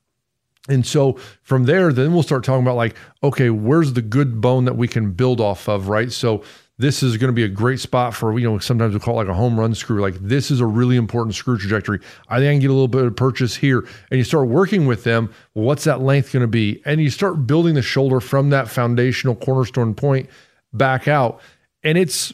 and 0.68 0.86
so 0.86 1.18
from 1.42 1.64
there, 1.64 1.92
then 1.92 2.12
we'll 2.12 2.22
start 2.22 2.44
talking 2.44 2.62
about 2.62 2.76
like, 2.76 2.94
okay, 3.22 3.50
where's 3.50 3.94
the 3.94 4.02
good 4.02 4.40
bone 4.40 4.64
that 4.66 4.76
we 4.76 4.86
can 4.86 5.12
build 5.12 5.40
off 5.40 5.68
of, 5.68 5.88
right? 5.88 6.12
So 6.12 6.44
this 6.78 7.02
is 7.02 7.16
going 7.16 7.28
to 7.28 7.34
be 7.34 7.42
a 7.42 7.48
great 7.48 7.80
spot 7.80 8.14
for, 8.14 8.38
you 8.38 8.48
know, 8.48 8.58
sometimes 8.58 8.94
we 8.94 9.00
call 9.00 9.14
it 9.14 9.24
like 9.24 9.28
a 9.28 9.34
home 9.34 9.58
run 9.58 9.74
screw. 9.74 10.00
Like 10.00 10.14
this 10.14 10.50
is 10.50 10.60
a 10.60 10.66
really 10.66 10.96
important 10.96 11.34
screw 11.34 11.58
trajectory. 11.58 12.00
I 12.28 12.38
think 12.38 12.48
I 12.48 12.52
can 12.52 12.60
get 12.60 12.70
a 12.70 12.74
little 12.74 12.88
bit 12.88 13.04
of 13.04 13.16
purchase 13.16 13.56
here. 13.56 13.80
And 14.10 14.18
you 14.18 14.24
start 14.24 14.48
working 14.48 14.86
with 14.86 15.02
them. 15.02 15.32
What's 15.54 15.84
that 15.84 16.00
length 16.00 16.32
going 16.32 16.42
to 16.42 16.48
be? 16.48 16.80
And 16.84 17.00
you 17.00 17.10
start 17.10 17.46
building 17.46 17.74
the 17.74 17.82
shoulder 17.82 18.20
from 18.20 18.50
that 18.50 18.68
foundational 18.68 19.34
cornerstone 19.34 19.94
point 19.94 20.30
back 20.72 21.08
out. 21.08 21.40
And 21.82 21.98
it's 21.98 22.32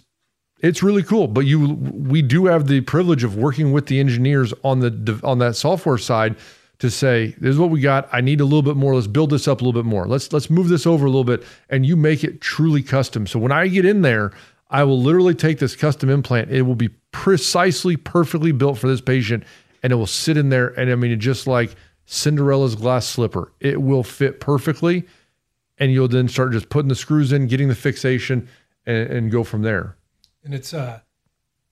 it's 0.61 0.83
really 0.83 1.03
cool. 1.03 1.29
But 1.29 1.47
you 1.47 1.75
we 1.75 2.21
do 2.21 2.47
have 2.47 2.69
the 2.69 2.83
privilege 2.83 3.25
of 3.25 3.37
working 3.37 3.73
with 3.73 3.87
the 3.87 4.01
engineers 4.01 4.53
on 4.65 4.81
the 4.81 5.21
on 5.25 5.39
that 5.39 5.57
software 5.57 5.99
side 5.99 6.37
to 6.79 6.91
say, 6.91 7.35
"This 7.41 7.51
is 7.51 7.59
what 7.59 7.71
we 7.71 7.81
got. 7.81 8.09
I 8.13 8.21
need 8.21 8.41
a 8.41 8.45
little 8.45 8.63
bit 8.63 8.77
more. 8.77 8.95
Let's 8.95 9.07
build 9.07 9.31
this 9.31 9.49
up 9.49 9.61
a 9.61 9.65
little 9.65 9.81
bit 9.83 9.89
more. 9.89 10.07
Let's 10.07 10.33
let's 10.33 10.49
move 10.51 10.69
this 10.69 10.87
over 10.87 11.07
a 11.07 11.11
little 11.11 11.25
bit." 11.25 11.43
And 11.69 11.85
you 11.87 11.97
make 11.97 12.23
it 12.25 12.41
truly 12.41 12.83
custom. 12.83 13.27
So 13.27 13.39
when 13.39 13.53
I 13.53 13.69
get 13.69 13.85
in 13.85 14.03
there, 14.03 14.33
I 14.71 14.85
will 14.85 15.01
literally 15.01 15.35
take 15.35 15.59
this 15.59 15.75
custom 15.77 16.11
implant. 16.11 16.51
It 16.51 16.63
will 16.63 16.75
be 16.77 16.91
precisely, 17.13 17.97
perfectly 17.97 18.53
built 18.53 18.79
for 18.79 18.89
this 18.89 19.01
patient, 19.01 19.45
and 19.83 19.93
it 19.93 19.97
will 19.97 20.07
sit 20.07 20.37
in 20.37 20.51
there. 20.51 20.69
And 20.79 20.91
I 20.91 20.95
mean, 20.95 21.19
just 21.21 21.47
like 21.47 21.75
Cinderella's 22.07 22.75
glass 22.75 23.07
slipper, 23.07 23.53
it 23.61 23.81
will 23.83 24.03
fit 24.05 24.41
perfectly. 24.41 25.05
And 25.79 25.93
you'll 25.93 26.09
then 26.09 26.29
start 26.29 26.53
just 26.53 26.69
putting 26.71 26.89
the 26.89 26.95
screws 26.97 27.33
in, 27.33 27.47
getting 27.47 27.69
the 27.69 27.75
fixation, 27.75 28.49
and, 28.87 29.11
and 29.11 29.31
go 29.31 29.45
from 29.45 29.63
there. 29.63 29.97
and 30.45 30.55
it's 30.55 30.73
uh 30.73 31.01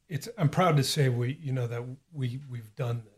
it's 0.09 0.29
i'm 0.39 0.49
proud 0.49 0.77
to 0.77 0.83
say 0.85 1.09
we 1.09 1.39
you 1.41 1.53
know 1.53 1.67
that 1.67 1.83
we 2.13 2.41
we've 2.51 2.75
done 2.77 3.03
this 3.05 3.16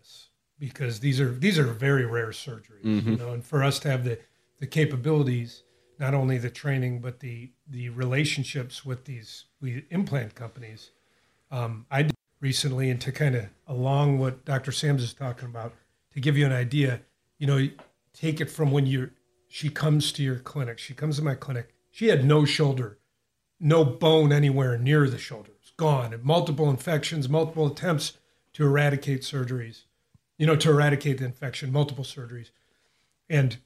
because 0.59 1.01
these 1.01 1.21
are 1.21 1.31
these 1.31 1.59
are 1.59 1.65
very 1.65 2.05
rare 2.05 2.29
surgeries 2.31 3.05
you 3.05 3.17
know 3.17 3.33
and 3.33 3.45
for 3.45 3.63
us 3.63 3.79
to 3.79 3.91
have 3.91 4.05
the 4.05 4.19
the 4.59 4.67
capabilities 4.67 5.63
not 5.99 6.15
only 6.15 6.39
the 6.39 6.51
training 6.51 7.01
but 7.01 7.21
the 7.21 7.51
the 7.69 7.89
relationships 7.91 8.85
with 8.85 9.05
these 9.05 9.47
we 9.61 9.85
implant 9.91 10.35
companies 10.35 10.91
um, 11.51 11.87
i 11.91 12.03
did 12.03 12.15
recently 12.41 12.89
and 12.91 13.01
to 13.01 13.11
kind 13.11 13.35
of 13.35 13.47
along 13.67 14.19
what 14.19 14.45
dr 14.45 14.73
sams 14.73 15.03
is 15.03 15.13
talking 15.13 15.49
about 15.49 15.73
to 16.13 16.21
give 16.21 16.37
you 16.37 16.47
an 16.47 16.53
idea 16.53 17.01
you 17.39 17.47
know 17.47 17.69
take 18.13 18.41
it 18.41 18.51
from 18.51 18.71
when 18.71 18.87
you're 18.87 19.11
she 19.49 19.71
comes 19.71 20.13
to 20.13 20.23
your 20.23 20.39
clinic 20.39 20.79
she 20.79 20.95
comes 20.95 21.17
to 21.17 21.23
my 21.23 21.35
clinic 21.35 21.75
she 21.91 22.09
had 22.09 22.25
no 22.25 22.45
shoulder 22.45 22.99
no 23.61 23.85
bone 23.85 24.33
anywhere 24.33 24.79
near 24.79 25.09
the 25.09 25.19
shoulder. 25.19 25.53
It's 25.61 25.71
gone. 25.73 26.13
And 26.13 26.25
multiple 26.25 26.71
infections, 26.71 27.29
multiple 27.29 27.67
attempts 27.67 28.15
to 28.55 28.65
eradicate 28.65 29.23
surgeries, 29.23 29.85
you 30.39 30.47
know, 30.47 30.57
to 30.57 30.71
eradicate 30.71 31.19
the 31.19 31.25
infection, 31.25 31.73
multiple 31.73 32.05
surgeries. 32.05 32.51
And 33.29 33.59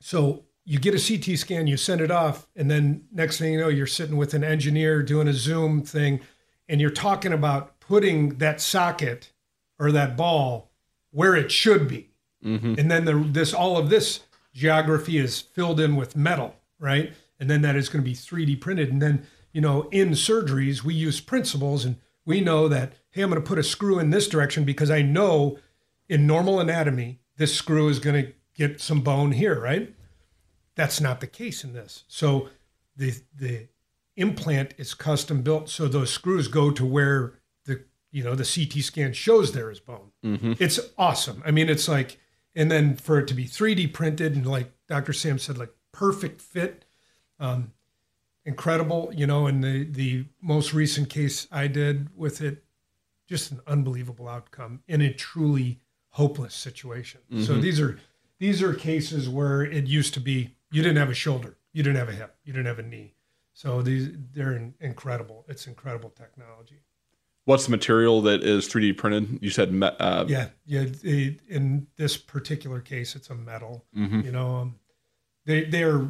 so 0.00 0.44
you 0.64 0.78
get 0.78 0.94
a 0.94 0.98
CT 1.18 1.38
scan, 1.38 1.66
you 1.66 1.76
send 1.76 2.00
it 2.00 2.10
off, 2.10 2.46
and 2.54 2.70
then 2.70 3.04
next 3.10 3.38
thing 3.38 3.54
you 3.54 3.60
know, 3.60 3.68
you're 3.68 3.86
sitting 3.86 4.16
with 4.16 4.34
an 4.34 4.44
engineer 4.44 5.02
doing 5.02 5.28
a 5.28 5.32
Zoom 5.32 5.82
thing, 5.82 6.20
and 6.68 6.80
you're 6.80 6.90
talking 6.90 7.32
about 7.32 7.80
putting 7.80 8.38
that 8.38 8.60
socket 8.60 9.32
or 9.78 9.92
that 9.92 10.16
ball 10.16 10.70
where 11.10 11.34
it 11.34 11.50
should 11.50 11.88
be. 11.88 12.10
Mm-hmm. 12.44 12.74
And 12.78 12.90
then 12.90 13.04
the, 13.04 13.14
this 13.14 13.52
all 13.52 13.76
of 13.76 13.90
this 13.90 14.20
geography 14.52 15.18
is 15.18 15.40
filled 15.40 15.80
in 15.80 15.96
with 15.96 16.16
metal, 16.16 16.54
right? 16.78 17.12
And 17.38 17.50
then 17.50 17.62
that 17.62 17.76
is 17.76 17.88
going 17.88 18.02
to 18.02 18.10
be 18.10 18.16
3D 18.16 18.60
printed. 18.60 18.90
And 18.90 19.02
then, 19.02 19.26
you 19.52 19.60
know, 19.60 19.88
in 19.90 20.10
surgeries, 20.10 20.82
we 20.82 20.94
use 20.94 21.20
principles 21.20 21.84
and 21.84 21.96
we 22.24 22.40
know 22.40 22.68
that, 22.68 22.92
hey, 23.10 23.22
I'm 23.22 23.30
going 23.30 23.42
to 23.42 23.46
put 23.46 23.58
a 23.58 23.62
screw 23.62 23.98
in 23.98 24.10
this 24.10 24.28
direction 24.28 24.64
because 24.64 24.90
I 24.90 25.02
know 25.02 25.58
in 26.08 26.26
normal 26.26 26.60
anatomy, 26.60 27.20
this 27.36 27.54
screw 27.54 27.88
is 27.88 27.98
going 27.98 28.24
to 28.24 28.32
get 28.54 28.80
some 28.80 29.00
bone 29.00 29.32
here, 29.32 29.60
right? 29.60 29.94
That's 30.74 31.00
not 31.00 31.20
the 31.20 31.26
case 31.26 31.64
in 31.64 31.72
this. 31.72 32.04
So 32.08 32.48
the 32.96 33.14
the 33.34 33.68
implant 34.16 34.74
is 34.78 34.94
custom 34.94 35.42
built 35.42 35.68
so 35.68 35.88
those 35.88 36.10
screws 36.12 36.46
go 36.46 36.70
to 36.70 36.84
where 36.84 37.34
the 37.64 37.84
you 38.12 38.22
know 38.22 38.34
the 38.34 38.44
CT 38.44 38.84
scan 38.84 39.12
shows 39.12 39.52
there 39.52 39.70
is 39.70 39.80
bone. 39.80 40.10
It's 40.60 40.80
awesome. 40.96 41.42
I 41.44 41.50
mean, 41.50 41.68
it's 41.68 41.88
like, 41.88 42.18
and 42.54 42.70
then 42.70 42.96
for 42.96 43.18
it 43.18 43.26
to 43.28 43.34
be 43.34 43.46
3D 43.46 43.92
printed 43.92 44.34
and 44.34 44.46
like 44.46 44.72
Dr. 44.88 45.12
Sam 45.12 45.38
said, 45.38 45.58
like 45.58 45.72
perfect 45.92 46.40
fit, 46.40 46.84
um, 47.40 47.72
incredible. 48.44 49.12
You 49.14 49.26
know, 49.26 49.46
and 49.46 49.62
the 49.62 49.84
the 49.84 50.26
most 50.40 50.72
recent 50.72 51.08
case 51.08 51.48
I 51.50 51.66
did 51.66 52.08
with 52.16 52.40
it, 52.40 52.64
just 53.28 53.50
an 53.50 53.60
unbelievable 53.66 54.28
outcome 54.28 54.82
and 54.88 55.02
it 55.02 55.18
truly 55.18 55.80
hopeless 56.14 56.54
situation. 56.54 57.20
So 57.44 57.58
these 57.58 57.80
are 57.80 57.98
these 58.38 58.62
are 58.62 58.72
cases 58.74 59.28
where 59.28 59.62
it 59.62 59.86
used 59.86 60.14
to 60.14 60.20
be 60.20 60.54
you 60.70 60.82
didn't 60.82 60.96
have 60.98 61.10
a 61.10 61.14
shoulder, 61.14 61.56
you 61.72 61.82
didn't 61.82 61.96
have 61.98 62.08
a 62.08 62.12
hip, 62.12 62.36
you 62.44 62.52
didn't 62.52 62.66
have 62.66 62.78
a 62.78 62.82
knee. 62.82 63.14
So 63.52 63.82
these 63.82 64.10
they're 64.32 64.72
incredible. 64.80 65.44
It's 65.48 65.66
incredible 65.66 66.10
technology. 66.10 66.80
What's 67.46 67.64
the 67.66 67.70
material 67.72 68.22
that 68.22 68.42
is 68.42 68.68
3D 68.68 68.96
printed? 68.96 69.38
You 69.42 69.50
said 69.50 69.70
me- 69.72 69.90
uh, 69.98 70.24
Yeah, 70.28 70.48
yeah. 70.66 70.86
In 71.48 71.86
this 71.96 72.16
particular 72.16 72.80
case, 72.80 73.14
it's 73.16 73.28
a 73.30 73.34
metal. 73.34 73.84
You 74.24 74.32
know, 74.32 74.56
um, 74.56 74.76
they 75.44 75.64
they're 75.64 76.08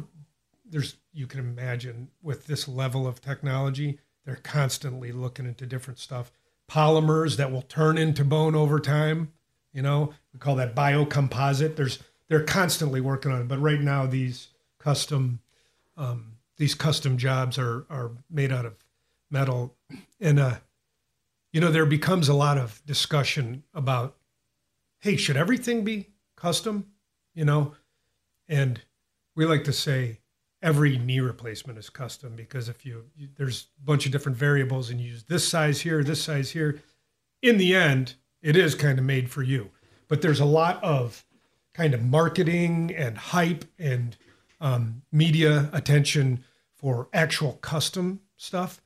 there's 0.67 0.97
you 1.13 1.27
can 1.27 1.39
imagine 1.39 2.09
with 2.21 2.47
this 2.47 2.67
level 2.67 3.05
of 3.07 3.21
technology, 3.21 3.99
they're 4.25 4.35
constantly 4.37 5.11
looking 5.11 5.45
into 5.45 5.65
different 5.65 5.99
stuff. 5.99 6.31
Polymers 6.69 7.37
that 7.37 7.51
will 7.51 7.61
turn 7.63 7.97
into 7.97 8.23
bone 8.23 8.55
over 8.55 8.79
time. 8.79 9.31
You 9.75 9.81
know, 9.81 10.13
we 10.31 10.39
call 10.39 10.55
that 10.55 10.73
biocomposite. 10.73 11.75
There's 11.75 11.99
they're 12.29 12.43
constantly 12.43 13.01
working 13.01 13.33
on 13.33 13.41
it, 13.41 13.47
but 13.49 13.59
right 13.59 13.81
now 13.81 14.05
these 14.05 14.47
custom 14.79 15.41
um, 15.97 16.37
these 16.55 16.73
custom 16.73 17.17
jobs 17.17 17.59
are 17.59 17.85
are 17.89 18.11
made 18.29 18.53
out 18.53 18.65
of 18.65 18.75
metal, 19.29 19.75
and 20.21 20.39
uh, 20.39 20.55
you 21.51 21.59
know 21.59 21.71
there 21.71 21.85
becomes 21.85 22.29
a 22.29 22.33
lot 22.33 22.57
of 22.57 22.81
discussion 22.85 23.63
about, 23.73 24.15
hey, 24.99 25.17
should 25.17 25.35
everything 25.35 25.83
be 25.83 26.07
custom? 26.37 26.85
You 27.33 27.43
know, 27.43 27.73
and 28.47 28.79
we 29.35 29.45
like 29.45 29.65
to 29.65 29.73
say 29.73 30.19
every 30.61 30.97
knee 30.97 31.19
replacement 31.19 31.77
is 31.77 31.89
custom 31.89 32.33
because 32.37 32.69
if 32.69 32.85
you, 32.85 33.03
you 33.17 33.27
there's 33.35 33.67
a 33.77 33.85
bunch 33.85 34.05
of 34.05 34.13
different 34.13 34.37
variables 34.37 34.89
and 34.89 35.01
you 35.01 35.11
use 35.11 35.23
this 35.23 35.45
size 35.45 35.81
here, 35.81 36.01
this 36.01 36.23
size 36.23 36.51
here, 36.51 36.81
in 37.41 37.57
the 37.57 37.75
end, 37.75 38.15
it 38.45 38.55
is 38.55 38.75
kind 38.75 38.99
of 38.99 39.05
made 39.05 39.31
for 39.31 39.41
you. 39.41 39.71
But 40.07 40.21
there's 40.21 40.39
a 40.39 40.45
lot 40.45 40.81
of 40.83 41.25
kind 41.73 41.95
of 41.95 42.03
marketing 42.03 42.93
and 42.95 43.17
hype 43.17 43.65
and 43.79 44.15
um, 44.61 45.01
media 45.11 45.67
attention 45.73 46.43
for 46.75 47.09
actual 47.11 47.53
custom 47.53 48.21
stuff. 48.37 48.83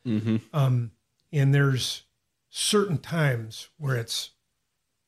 Um, 0.53 0.91
and 1.33 1.53
there's 1.53 2.03
certain 2.49 2.99
times 2.99 3.67
where 3.77 3.97
it's 3.97 4.31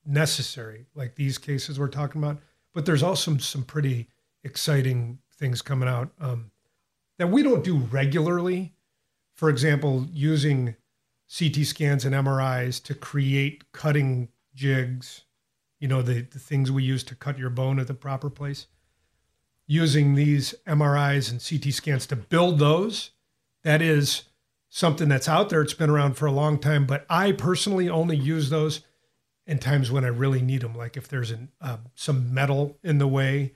necessary, 0.06 0.88
like 0.94 1.16
these 1.16 1.38
cases 1.38 1.80
we're 1.80 1.88
talking 1.88 2.22
about. 2.22 2.40
But 2.74 2.86
there's 2.86 3.04
also 3.04 3.38
some 3.38 3.64
pretty 3.64 4.10
exciting 4.44 5.20
things 5.34 5.62
coming 5.62 5.88
out 5.88 6.12
um, 6.20 6.52
that 7.18 7.28
we 7.28 7.42
don't 7.42 7.64
do 7.64 7.78
regularly. 7.78 8.74
For 9.34 9.50
example, 9.50 10.08
using 10.12 10.76
CT 11.34 11.66
scans 11.66 12.04
and 12.04 12.14
MRIs 12.14 12.84
to 12.84 12.94
create 12.94 13.72
cutting 13.72 14.28
jigs, 14.54 15.22
you 15.80 15.88
know, 15.88 16.02
the, 16.02 16.22
the 16.22 16.40
things 16.40 16.72
we 16.72 16.84
use 16.84 17.04
to 17.06 17.16
cut 17.16 17.38
your 17.38 17.50
bone 17.50 17.80
at 17.80 17.88
the 17.88 17.94
proper 17.94 18.30
place. 18.30 18.68
Using 19.68 20.16
these 20.16 20.54
MRIs 20.68 21.32
and 21.32 21.44
CT 21.44 21.74
scans 21.74 22.06
to 22.08 22.16
build 22.16 22.60
those, 22.60 23.12
that 23.64 23.82
is 23.82 24.24
something 24.70 25.08
that's 25.08 25.30
out 25.30 25.50
there. 25.50 25.62
It's 25.62 25.74
been 25.74 25.90
around 25.90 26.16
for 26.16 26.26
a 26.26 26.32
long 26.32 26.60
time, 26.60 26.86
but 26.86 27.06
I 27.10 27.32
personally 27.32 27.90
only 27.90 28.18
use 28.18 28.50
those 28.50 28.82
in 29.48 29.60
times 29.60 29.92
when 29.92 30.04
I 30.06 30.10
really 30.10 30.42
need 30.42 30.62
them, 30.62 30.76
like 30.76 30.98
if 30.98 31.08
there's 31.08 31.32
an, 31.32 31.50
uh, 31.62 31.78
some 31.96 32.34
metal 32.34 32.78
in 32.84 32.98
the 32.98 33.08
way 33.08 33.54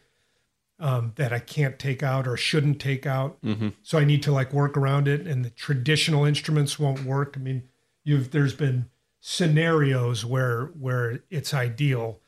um, 0.79 1.13
that 1.15 1.31
I 1.31 1.39
can't 1.39 1.79
take 1.79 2.03
out 2.03 2.27
or 2.27 2.35
shouldn't 2.35 2.79
take 2.81 3.05
out. 3.05 3.37
So 3.83 3.97
I 3.97 4.03
need 4.03 4.23
to 4.23 4.31
like 4.31 4.51
work 4.51 4.75
around 4.75 5.07
it, 5.07 5.25
and 5.25 5.45
the 5.45 5.49
traditional 5.49 6.25
instruments 6.25 6.77
won't 6.79 7.05
work. 7.05 7.35
I 7.37 7.39
mean, 7.39 7.63
you've 8.03 8.31
there's 8.31 8.53
been 8.53 8.89
scenarios 9.27 10.23
where 10.23 10.67
where 10.79 11.19
it's 11.31 11.51
ideal, 11.51 12.19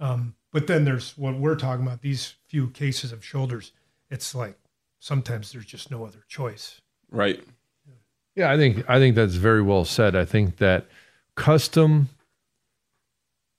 um, 0.00 0.34
but 0.52 0.66
then 0.66 0.86
there's 0.86 1.12
what 1.18 1.38
we're 1.38 1.54
talking 1.54 1.86
about. 1.86 2.00
These 2.00 2.36
few 2.46 2.68
cases 2.68 3.12
of 3.12 3.22
shoulders, 3.22 3.72
it's 4.10 4.34
like 4.34 4.58
sometimes 4.98 5.52
there's 5.52 5.66
just 5.66 5.90
no 5.90 6.06
other 6.06 6.24
choice. 6.28 6.80
right. 7.10 7.44
Yeah, 8.34 8.50
I 8.50 8.56
think 8.56 8.88
I 8.88 8.98
think 8.98 9.16
that's 9.16 9.34
very 9.34 9.60
well 9.60 9.84
said. 9.84 10.16
I 10.16 10.24
think 10.24 10.56
that 10.56 10.86
custom 11.34 12.08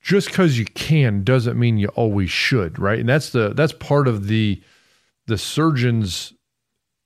just 0.02 0.30
because 0.30 0.58
you 0.58 0.66
can 0.66 1.24
doesn't 1.24 1.58
mean 1.58 1.78
you 1.78 1.90
always 1.90 2.32
should, 2.32 2.80
right? 2.80 3.00
And 3.00 3.10
that's 3.10 3.30
the 3.30 3.54
that's 3.54 3.74
part 3.74 4.08
of 4.08 4.26
the 4.26 4.60
the 5.28 5.38
surgeon's 5.38 6.34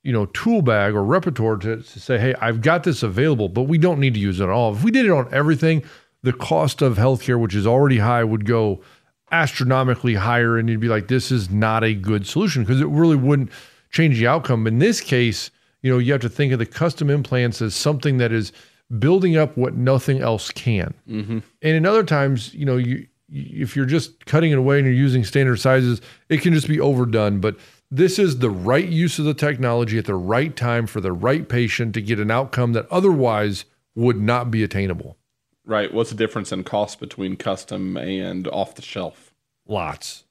you 0.02 0.12
know 0.12 0.26
tool 0.26 0.62
bag 0.62 0.94
or 0.94 1.04
repertoire 1.04 1.56
to, 1.58 1.76
to 1.76 2.00
say, 2.00 2.18
hey, 2.18 2.34
I've 2.40 2.60
got 2.60 2.84
this 2.84 3.02
available, 3.02 3.48
but 3.48 3.62
we 3.62 3.78
don't 3.78 4.00
need 4.00 4.14
to 4.14 4.20
use 4.20 4.40
it 4.40 4.44
at 4.44 4.50
all. 4.50 4.74
If 4.74 4.84
we 4.84 4.90
did 4.90 5.06
it 5.06 5.10
on 5.10 5.32
everything, 5.32 5.82
the 6.22 6.32
cost 6.32 6.82
of 6.82 6.96
healthcare, 6.96 7.38
which 7.38 7.54
is 7.54 7.66
already 7.66 7.98
high, 7.98 8.24
would 8.24 8.44
go 8.44 8.82
astronomically 9.30 10.14
higher, 10.14 10.58
and 10.58 10.68
you'd 10.68 10.80
be 10.80 10.88
like, 10.88 11.08
this 11.08 11.30
is 11.30 11.50
not 11.50 11.82
a 11.82 11.94
good 11.94 12.26
solution 12.26 12.62
because 12.62 12.80
it 12.80 12.88
really 12.88 13.16
wouldn't 13.16 13.50
change 13.90 14.18
the 14.18 14.26
outcome. 14.26 14.66
In 14.66 14.78
this 14.78 15.00
case, 15.00 15.50
you 15.82 15.90
know, 15.90 15.98
you 15.98 16.12
have 16.12 16.20
to 16.22 16.28
think 16.28 16.52
of 16.52 16.58
the 16.58 16.66
custom 16.66 17.10
implants 17.10 17.60
as 17.60 17.74
something 17.74 18.18
that 18.18 18.32
is 18.32 18.52
building 18.98 19.36
up 19.36 19.56
what 19.56 19.74
nothing 19.74 20.20
else 20.20 20.50
can. 20.50 20.94
Mm-hmm. 21.08 21.38
And 21.62 21.76
in 21.76 21.86
other 21.86 22.04
times, 22.04 22.54
you 22.54 22.64
know, 22.64 22.76
you 22.76 23.06
if 23.34 23.74
you're 23.74 23.86
just 23.86 24.26
cutting 24.26 24.52
it 24.52 24.58
away 24.58 24.78
and 24.78 24.86
you're 24.86 24.94
using 24.94 25.24
standard 25.24 25.56
sizes, 25.56 26.02
it 26.28 26.42
can 26.42 26.52
just 26.52 26.68
be 26.68 26.78
overdone. 26.78 27.40
But 27.40 27.56
this 27.94 28.18
is 28.18 28.38
the 28.38 28.48
right 28.48 28.88
use 28.88 29.18
of 29.18 29.26
the 29.26 29.34
technology 29.34 29.98
at 29.98 30.06
the 30.06 30.14
right 30.14 30.56
time 30.56 30.86
for 30.86 31.02
the 31.02 31.12
right 31.12 31.46
patient 31.46 31.92
to 31.92 32.00
get 32.00 32.18
an 32.18 32.30
outcome 32.30 32.72
that 32.72 32.90
otherwise 32.90 33.66
would 33.94 34.18
not 34.18 34.50
be 34.50 34.62
attainable. 34.62 35.18
Right. 35.66 35.92
What's 35.92 36.08
the 36.08 36.16
difference 36.16 36.50
in 36.52 36.64
cost 36.64 36.98
between 36.98 37.36
custom 37.36 37.98
and 37.98 38.48
off 38.48 38.74
the 38.74 38.82
shelf? 38.82 39.34
Lots. 39.66 40.24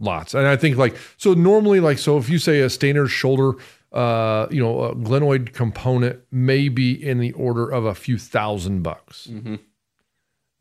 lots. 0.00 0.34
And 0.34 0.48
I 0.48 0.56
think 0.56 0.76
like 0.76 0.96
so 1.16 1.32
normally 1.32 1.78
like 1.78 1.98
so 1.98 2.18
if 2.18 2.28
you 2.28 2.38
say 2.38 2.60
a 2.60 2.68
standard 2.68 3.08
shoulder 3.08 3.52
uh, 3.92 4.48
you 4.50 4.60
know, 4.62 4.82
a 4.82 4.94
glenoid 4.94 5.52
component 5.52 6.20
may 6.30 6.68
be 6.68 6.92
in 6.92 7.18
the 7.18 7.32
order 7.32 7.70
of 7.70 7.84
a 7.86 7.94
few 7.94 8.18
thousand 8.18 8.82
bucks. 8.82 9.26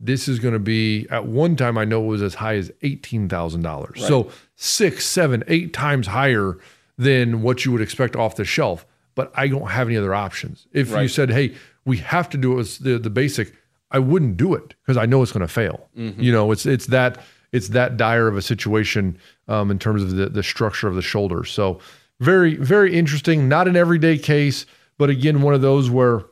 This 0.05 0.27
is 0.27 0.39
going 0.39 0.53
to 0.53 0.59
be 0.59 1.07
at 1.09 1.25
one 1.25 1.55
time 1.55 1.77
I 1.77 1.85
know 1.85 2.03
it 2.03 2.07
was 2.07 2.21
as 2.21 2.35
high 2.35 2.55
as 2.55 2.71
eighteen 2.81 3.27
thousand 3.29 3.61
dollars. 3.63 4.05
So 4.07 4.29
six, 4.55 5.05
seven, 5.05 5.43
eight 5.47 5.73
times 5.73 6.07
higher 6.07 6.57
than 6.97 7.41
what 7.41 7.65
you 7.65 7.71
would 7.71 7.81
expect 7.81 8.15
off 8.15 8.35
the 8.35 8.45
shelf. 8.45 8.85
But 9.15 9.31
I 9.35 9.47
don't 9.47 9.69
have 9.69 9.87
any 9.87 9.97
other 9.97 10.13
options. 10.13 10.67
If 10.73 10.91
you 11.03 11.07
said, 11.07 11.29
"Hey, 11.31 11.55
we 11.85 11.97
have 11.97 12.29
to 12.29 12.37
do 12.37 12.53
it 12.53 12.55
with 12.55 12.79
the 12.79 12.97
the 12.99 13.09
basic," 13.09 13.53
I 13.91 13.99
wouldn't 13.99 14.37
do 14.37 14.53
it 14.53 14.75
because 14.83 14.97
I 14.97 15.05
know 15.05 15.21
it's 15.23 15.31
going 15.31 15.41
to 15.41 15.47
fail. 15.47 15.87
You 15.95 16.31
know, 16.31 16.51
it's 16.51 16.65
it's 16.65 16.87
that 16.87 17.23
it's 17.51 17.69
that 17.69 17.95
dire 17.97 18.27
of 18.27 18.35
a 18.35 18.41
situation 18.41 19.17
um, 19.47 19.71
in 19.71 19.79
terms 19.79 20.03
of 20.03 20.11
the 20.11 20.27
the 20.29 20.43
structure 20.43 20.87
of 20.87 20.95
the 20.95 21.01
shoulder. 21.01 21.45
So 21.45 21.79
very 22.19 22.55
very 22.55 22.93
interesting. 22.93 23.47
Not 23.47 23.67
an 23.67 23.75
everyday 23.75 24.17
case, 24.17 24.65
but 24.97 25.09
again, 25.09 25.41
one 25.41 25.53
of 25.53 25.61
those 25.61 25.89
where 25.89 26.23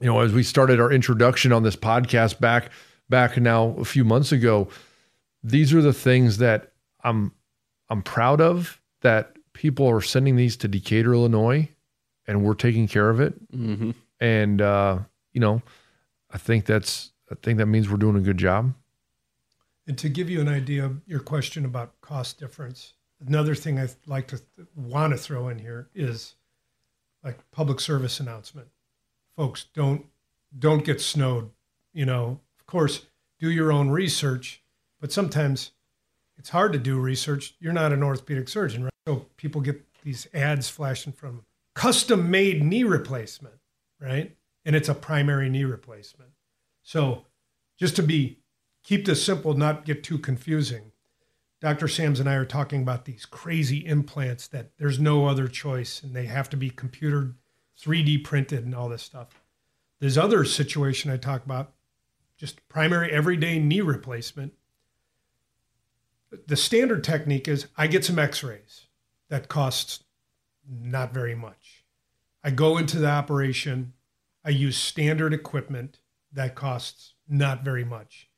you 0.00 0.06
know, 0.06 0.20
as 0.20 0.32
we 0.32 0.42
started 0.42 0.80
our 0.80 0.92
introduction 0.92 1.52
on 1.52 1.62
this 1.62 1.76
podcast 1.76 2.38
back 2.40 2.70
back 3.08 3.36
now 3.36 3.74
a 3.78 3.84
few 3.84 4.04
months 4.04 4.32
ago, 4.32 4.68
these 5.42 5.72
are 5.72 5.82
the 5.82 5.92
things 5.92 6.38
that 6.38 6.72
I'm 7.04 7.32
I'm 7.88 8.02
proud 8.02 8.40
of 8.40 8.80
that 9.02 9.36
people 9.52 9.88
are 9.88 10.00
sending 10.00 10.36
these 10.36 10.56
to 10.58 10.68
Decatur, 10.68 11.14
Illinois, 11.14 11.68
and 12.26 12.44
we're 12.44 12.54
taking 12.54 12.88
care 12.88 13.10
of 13.10 13.20
it. 13.20 13.52
Mm-hmm. 13.52 13.92
And 14.20 14.60
uh, 14.60 14.98
you 15.32 15.40
know, 15.40 15.62
I 16.30 16.38
think 16.38 16.66
that's 16.66 17.12
I 17.30 17.36
think 17.42 17.58
that 17.58 17.66
means 17.66 17.88
we're 17.88 17.96
doing 17.96 18.16
a 18.16 18.20
good 18.20 18.38
job. 18.38 18.74
And 19.86 19.96
to 19.98 20.08
give 20.08 20.28
you 20.28 20.40
an 20.40 20.48
idea 20.48 20.84
of 20.84 21.00
your 21.06 21.20
question 21.20 21.64
about 21.64 22.00
cost 22.00 22.40
difference, 22.40 22.94
another 23.24 23.54
thing 23.54 23.78
I'd 23.78 23.94
like 24.06 24.26
to 24.28 24.40
want 24.74 25.12
to 25.12 25.16
throw 25.16 25.48
in 25.48 25.60
here 25.60 25.88
is 25.94 26.34
like 27.22 27.38
public 27.50 27.78
service 27.80 28.18
announcement. 28.18 28.68
Folks, 29.36 29.66
don't 29.74 30.06
don't 30.58 30.84
get 30.84 31.00
snowed. 31.00 31.50
You 31.92 32.06
know, 32.06 32.40
of 32.66 32.72
course, 32.72 33.06
do 33.38 33.48
your 33.48 33.70
own 33.70 33.90
research, 33.90 34.60
but 35.00 35.12
sometimes 35.12 35.70
it's 36.36 36.48
hard 36.48 36.72
to 36.72 36.80
do 36.80 36.98
research. 36.98 37.54
You're 37.60 37.72
not 37.72 37.92
an 37.92 38.02
orthopedic 38.02 38.48
surgeon, 38.48 38.82
right? 38.84 38.92
So 39.06 39.26
people 39.36 39.60
get 39.60 39.84
these 40.02 40.26
ads 40.34 40.68
flashing 40.68 41.12
from 41.12 41.44
custom 41.74 42.28
made 42.28 42.64
knee 42.64 42.82
replacement, 42.82 43.54
right? 44.00 44.34
And 44.64 44.74
it's 44.74 44.88
a 44.88 44.94
primary 44.94 45.48
knee 45.48 45.62
replacement. 45.62 46.30
So 46.82 47.24
just 47.78 47.94
to 47.96 48.02
be 48.02 48.38
keep 48.82 49.04
this 49.04 49.24
simple, 49.24 49.54
not 49.54 49.84
get 49.84 50.02
too 50.02 50.18
confusing. 50.18 50.90
Dr. 51.60 51.86
Sams 51.86 52.18
and 52.18 52.28
I 52.28 52.34
are 52.34 52.44
talking 52.44 52.82
about 52.82 53.04
these 53.04 53.24
crazy 53.24 53.86
implants 53.86 54.48
that 54.48 54.70
there's 54.76 54.98
no 54.98 55.26
other 55.26 55.46
choice 55.46 56.02
and 56.02 56.14
they 56.14 56.26
have 56.26 56.50
to 56.50 56.56
be 56.56 56.70
computer 56.70 57.34
3D 57.80 58.24
printed 58.24 58.64
and 58.64 58.74
all 58.74 58.88
this 58.88 59.04
stuff. 59.04 59.28
There's 60.00 60.18
other 60.18 60.44
situation 60.44 61.10
I 61.12 61.16
talk 61.16 61.44
about, 61.44 61.72
just 62.36 62.66
primary 62.68 63.10
everyday 63.10 63.58
knee 63.58 63.80
replacement. 63.80 64.54
The 66.46 66.56
standard 66.56 67.04
technique 67.04 67.48
is 67.48 67.66
I 67.76 67.86
get 67.86 68.04
some 68.04 68.18
x-rays 68.18 68.86
that 69.28 69.48
costs 69.48 70.04
not 70.68 71.14
very 71.14 71.34
much. 71.34 71.84
I 72.42 72.50
go 72.50 72.76
into 72.76 72.98
the 72.98 73.08
operation, 73.08 73.92
I 74.44 74.50
use 74.50 74.76
standard 74.76 75.32
equipment 75.32 76.00
that 76.32 76.54
costs 76.54 77.14
not 77.28 77.64
very 77.64 77.84
much 77.84 78.28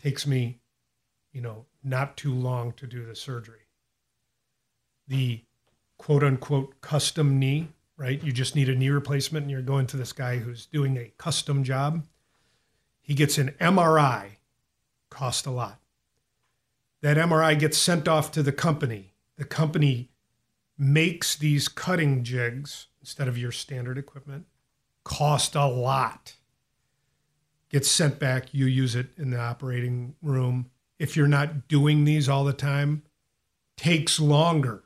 takes 0.00 0.26
me, 0.26 0.60
you 1.32 1.40
know, 1.40 1.66
not 1.82 2.16
too 2.16 2.34
long 2.34 2.72
to 2.72 2.86
do 2.86 3.04
the 3.04 3.14
surgery. 3.14 3.68
The 5.08 5.44
quote 5.98 6.24
unquote 6.24 6.80
custom 6.80 7.38
knee, 7.38 7.68
right? 7.96 8.22
You 8.22 8.32
just 8.32 8.56
need 8.56 8.68
a 8.68 8.74
knee 8.74 8.88
replacement 8.88 9.44
and 9.44 9.50
you're 9.50 9.62
going 9.62 9.86
to 9.88 9.96
this 9.96 10.12
guy 10.12 10.38
who's 10.38 10.66
doing 10.66 10.96
a 10.96 11.12
custom 11.18 11.64
job. 11.64 12.04
He 13.10 13.16
gets 13.16 13.38
an 13.38 13.56
MRI, 13.60 14.36
cost 15.10 15.44
a 15.44 15.50
lot. 15.50 15.80
That 17.02 17.16
MRI 17.16 17.58
gets 17.58 17.76
sent 17.76 18.06
off 18.06 18.30
to 18.30 18.40
the 18.40 18.52
company. 18.52 19.14
The 19.36 19.44
company 19.44 20.10
makes 20.78 21.34
these 21.34 21.66
cutting 21.66 22.22
jigs 22.22 22.86
instead 23.00 23.26
of 23.26 23.36
your 23.36 23.50
standard 23.50 23.98
equipment, 23.98 24.46
cost 25.02 25.56
a 25.56 25.66
lot 25.66 26.36
gets 27.68 27.90
sent 27.90 28.20
back. 28.20 28.52
You 28.54 28.66
use 28.66 28.94
it 28.94 29.08
in 29.18 29.30
the 29.30 29.40
operating 29.40 30.14
room. 30.22 30.70
If 31.00 31.16
you're 31.16 31.26
not 31.26 31.66
doing 31.66 32.04
these 32.04 32.28
all 32.28 32.44
the 32.44 32.52
time, 32.52 33.02
takes 33.76 34.20
longer. 34.20 34.84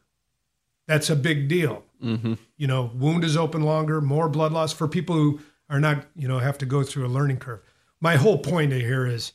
That's 0.86 1.10
a 1.10 1.16
big 1.16 1.46
deal. 1.46 1.84
Mm-hmm. 2.02 2.34
You 2.56 2.66
know, 2.68 2.90
wound 2.94 3.22
is 3.22 3.36
open 3.36 3.64
longer, 3.64 4.00
more 4.00 4.30
blood 4.30 4.52
loss 4.52 4.72
for 4.72 4.88
people 4.88 5.14
who 5.14 5.40
are 5.68 5.80
not, 5.80 6.06
you 6.16 6.26
know, 6.26 6.38
have 6.38 6.56
to 6.58 6.66
go 6.66 6.82
through 6.82 7.06
a 7.06 7.08
learning 7.08 7.36
curve. 7.36 7.60
My 8.04 8.16
whole 8.16 8.36
point 8.36 8.70
here 8.70 9.06
is 9.06 9.32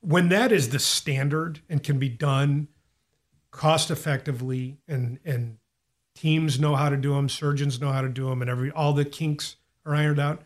when 0.00 0.30
that 0.30 0.50
is 0.50 0.70
the 0.70 0.78
standard 0.78 1.60
and 1.68 1.82
can 1.82 1.98
be 1.98 2.08
done 2.08 2.68
cost 3.50 3.90
effectively 3.90 4.78
and 4.88 5.18
and 5.26 5.58
teams 6.14 6.58
know 6.58 6.74
how 6.74 6.88
to 6.88 6.96
do 6.96 7.12
them, 7.12 7.28
surgeons 7.28 7.78
know 7.78 7.92
how 7.92 8.00
to 8.00 8.08
do 8.08 8.30
them 8.30 8.40
and 8.40 8.50
every 8.50 8.70
all 8.70 8.94
the 8.94 9.04
kinks 9.04 9.56
are 9.84 9.94
ironed 9.94 10.18
out, 10.18 10.40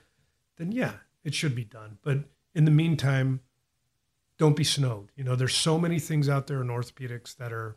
then 0.56 0.72
yeah, 0.72 0.94
it 1.22 1.34
should 1.34 1.54
be 1.54 1.62
done. 1.62 1.98
But 2.02 2.24
in 2.52 2.64
the 2.64 2.72
meantime, 2.72 3.42
don't 4.37 4.56
be 4.56 4.64
snowed. 4.64 5.12
You 5.14 5.22
know, 5.22 5.37
there's 5.37 5.54
so 5.54 5.78
many 5.78 6.00
things 6.00 6.28
out 6.28 6.48
there 6.48 6.61
in 6.61 6.66
orthopedics 6.66 7.37
that 7.37 7.52
are 7.52 7.76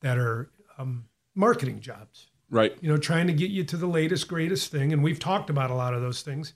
that 0.00 0.16
are 0.16 0.48
um, 0.78 1.10
marketing 1.34 1.80
jobs. 1.80 2.30
Right. 2.48 2.74
You 2.80 2.88
know, 2.88 2.96
trying 2.96 3.26
to 3.26 3.34
get 3.34 3.50
you 3.50 3.64
to 3.64 3.76
the 3.76 3.86
latest, 3.86 4.28
greatest 4.28 4.72
thing, 4.72 4.94
and 4.94 5.04
we've 5.04 5.18
talked 5.18 5.50
about 5.50 5.70
a 5.70 5.74
lot 5.74 5.92
of 5.92 6.00
those 6.00 6.22
things. 6.22 6.54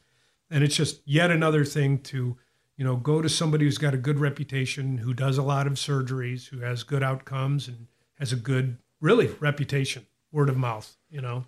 And 0.50 0.64
it's 0.64 0.76
just 0.76 1.00
yet 1.04 1.30
another 1.30 1.64
thing 1.64 1.98
to, 1.98 2.36
you 2.76 2.84
know, 2.84 2.96
go 2.96 3.22
to 3.22 3.28
somebody 3.28 3.64
who's 3.64 3.78
got 3.78 3.94
a 3.94 3.98
good 3.98 4.18
reputation, 4.18 4.98
who 4.98 5.14
does 5.14 5.38
a 5.38 5.42
lot 5.42 5.66
of 5.66 5.74
surgeries, 5.74 6.48
who 6.48 6.60
has 6.60 6.82
good 6.82 7.02
outcomes, 7.02 7.68
and 7.68 7.86
has 8.18 8.32
a 8.32 8.36
good, 8.36 8.78
really, 9.00 9.28
reputation, 9.38 10.06
word 10.32 10.48
of 10.48 10.56
mouth. 10.56 10.96
You 11.08 11.20
know, 11.20 11.44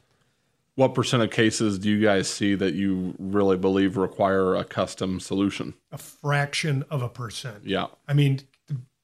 What 0.77 0.95
percent 0.95 1.23
of 1.23 1.31
cases 1.31 1.79
do 1.79 1.91
you 1.91 2.01
guys 2.01 2.29
see 2.29 2.55
that 2.55 2.75
you 2.75 3.15
really 3.19 3.57
believe 3.57 3.97
require 3.97 4.55
a 4.55 4.65
custom 4.65 5.21
solution? 5.21 5.75
a 5.91 5.99
fraction 5.99 6.85
of 6.91 7.03
a 7.03 7.09
percent. 7.09 7.65
Yeah. 7.65 7.87
I 8.07 8.15
mean, 8.15 8.41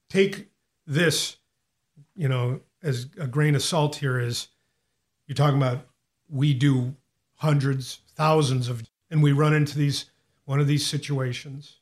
take 0.09 0.49
this, 0.87 1.37
you 2.15 2.29
know, 2.29 2.61
as 2.83 3.09
a 3.19 3.27
grain 3.27 3.55
of 3.55 3.63
salt 3.63 3.97
here 3.97 4.19
is 4.21 4.49
you're 5.27 5.35
talking 5.35 5.59
about 5.59 5.87
we 6.31 6.55
do 6.55 6.95
hundreds, 7.37 8.01
thousands 8.15 8.69
of, 8.69 8.89
and 9.11 9.23
we 9.23 9.33
run 9.33 9.55
into 9.55 9.77
these, 9.79 10.07
one 10.45 10.61
of 10.61 10.67
these 10.67 10.87
situations 10.87 11.77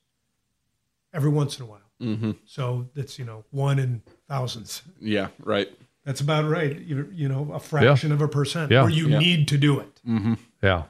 every 1.12 1.30
once 1.30 1.58
in 1.58 1.64
a 1.64 1.66
while. 1.68 1.80
Mm-hmm. 2.00 2.32
So 2.46 2.88
that's, 2.94 3.18
you 3.18 3.24
know, 3.24 3.44
one 3.50 3.78
in 3.78 4.02
thousands. 4.28 4.82
Yeah. 5.00 5.28
Right. 5.42 5.68
That's 6.04 6.20
about 6.20 6.48
right. 6.48 6.78
You, 6.78 7.10
you 7.12 7.28
know, 7.28 7.50
a 7.52 7.58
fraction 7.58 8.12
of 8.12 8.20
a 8.22 8.28
percent 8.28 8.70
Yeah. 8.70 8.82
where 8.82 8.90
you 8.90 9.08
Yeah. 9.08 9.18
need 9.18 9.48
to 9.48 9.58
do 9.58 9.80
it. 9.80 10.00
Mm-hmm. 10.06 10.34
Yeah, 10.62 10.84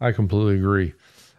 I 0.00 0.12
completely 0.12 0.56
agree. 0.56 0.92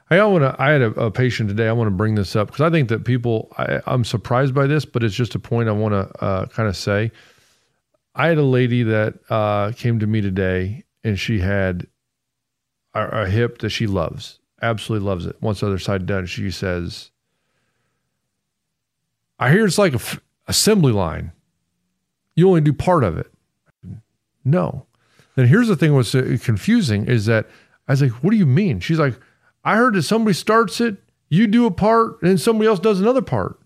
I 0.09 0.23
want 0.23 0.43
to. 0.43 0.55
I 0.57 0.71
had 0.71 0.81
a, 0.81 0.87
a 0.99 1.11
patient 1.11 1.49
today. 1.49 1.67
I 1.67 1.73
want 1.73 1.87
to 1.87 1.95
bring 1.95 2.15
this 2.15 2.33
up 2.35 2.47
because 2.47 2.61
I 2.61 2.69
think 2.69 2.87
that 2.89 3.03
people. 3.03 3.53
I, 3.57 3.81
I'm 3.85 4.05
surprised 4.05 4.53
by 4.55 4.65
this, 4.65 4.85
but 4.85 5.03
it's 5.03 5.13
just 5.13 5.35
a 5.35 5.39
point 5.39 5.67
I 5.67 5.73
want 5.73 5.93
to 5.93 6.23
uh, 6.23 6.45
kind 6.45 6.69
of 6.69 6.77
say. 6.77 7.11
I 8.15 8.27
had 8.29 8.37
a 8.37 8.43
lady 8.43 8.83
that 8.83 9.15
uh, 9.29 9.73
came 9.73 9.99
to 9.99 10.07
me 10.07 10.21
today, 10.21 10.85
and 11.03 11.19
she 11.19 11.39
had 11.39 11.87
a, 12.97 13.23
a 13.23 13.29
hip 13.29 13.59
that 13.59 13.69
she 13.69 13.87
loves, 13.87 14.39
absolutely 14.61 15.07
loves 15.07 15.25
it. 15.25 15.35
Once 15.41 15.59
the 15.59 15.67
other 15.67 15.79
side 15.79 16.05
done, 16.05 16.25
she 16.25 16.49
says, 16.51 17.11
"I 19.39 19.51
hear 19.51 19.65
it's 19.65 19.77
like 19.77 19.93
a 19.93 19.97
f- 19.97 20.19
assembly 20.47 20.91
line. 20.91 21.31
You 22.35 22.47
only 22.47 22.61
do 22.61 22.73
part 22.73 23.03
of 23.03 23.17
it." 23.17 23.31
No. 24.43 24.85
Then 25.35 25.47
here's 25.47 25.67
the 25.67 25.75
thing: 25.75 25.93
what's 25.93 26.15
uh, 26.15 26.37
confusing 26.41 27.05
is 27.05 27.25
that 27.25 27.47
I 27.87 27.93
was 27.93 28.01
like, 28.01 28.23
"What 28.23 28.31
do 28.31 28.37
you 28.37 28.45
mean?" 28.45 28.79
She's 28.79 28.99
like, 28.99 29.19
"I 29.63 29.75
heard 29.75 29.95
that 29.95 30.03
somebody 30.03 30.33
starts 30.33 30.81
it, 30.81 30.97
you 31.29 31.47
do 31.47 31.65
a 31.65 31.71
part, 31.71 32.21
and 32.21 32.31
then 32.31 32.37
somebody 32.37 32.67
else 32.67 32.79
does 32.79 32.99
another 32.99 33.21
part." 33.21 33.59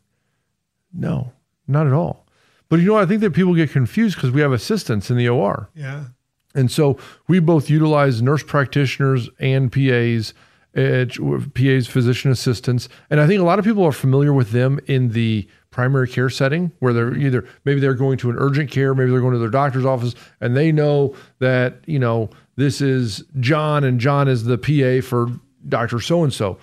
No, 0.94 1.32
not 1.68 1.88
at 1.88 1.94
all. 1.94 2.26
But 2.68 2.80
you 2.80 2.88
know. 2.88 2.98
I 2.98 3.06
think 3.06 3.22
that 3.22 3.32
people 3.32 3.54
get 3.56 3.72
confused 3.72 4.16
because 4.16 4.32
we 4.32 4.42
have 4.42 4.52
assistants 4.52 5.10
in 5.10 5.18
the 5.18 5.30
OR. 5.30 5.70
Yeah. 5.76 6.06
And 6.54 6.70
so 6.70 6.98
we 7.28 7.40
both 7.40 7.70
utilize 7.70 8.22
nurse 8.22 8.44
practitioners 8.44 9.30
and 9.40 9.72
PAs, 9.72 10.34
uh, 10.76 11.06
PAs, 11.54 11.88
physician 11.88 12.32
assistants. 12.32 12.90
And 13.10 13.20
I 13.20 13.28
think 13.28 13.42
a 13.42 13.46
lot 13.46 13.60
of 13.60 13.66
people 13.66 13.84
are 13.86 13.92
familiar 13.92 14.34
with 14.34 14.52
them 14.52 14.80
in 14.88 15.10
the 15.10 15.48
primary 15.70 16.08
care 16.08 16.30
setting 16.30 16.72
where 16.80 16.94
they're 16.94 17.16
either 17.16 17.48
maybe 17.64 17.80
they're 17.80 17.94
going 17.94 18.18
to 18.18 18.30
an 18.30 18.36
urgent 18.38 18.70
care, 18.70 18.94
maybe 18.94 19.12
they're 19.12 19.22
going 19.22 19.34
to 19.34 19.40
their 19.40 19.50
doctor's 19.50 19.86
office, 19.86 20.14
and 20.42 20.56
they 20.56 20.72
know 20.72 21.16
that, 21.40 21.78
you 21.86 22.00
know, 22.00 22.30
this 22.58 22.82
is 22.82 23.24
John 23.40 23.84
and 23.84 24.00
John 24.00 24.28
is 24.28 24.44
the 24.44 24.58
PA 24.58 25.06
for 25.06 25.28
Dr. 25.68 26.00
So 26.00 26.24
and 26.24 26.34
so. 26.34 26.58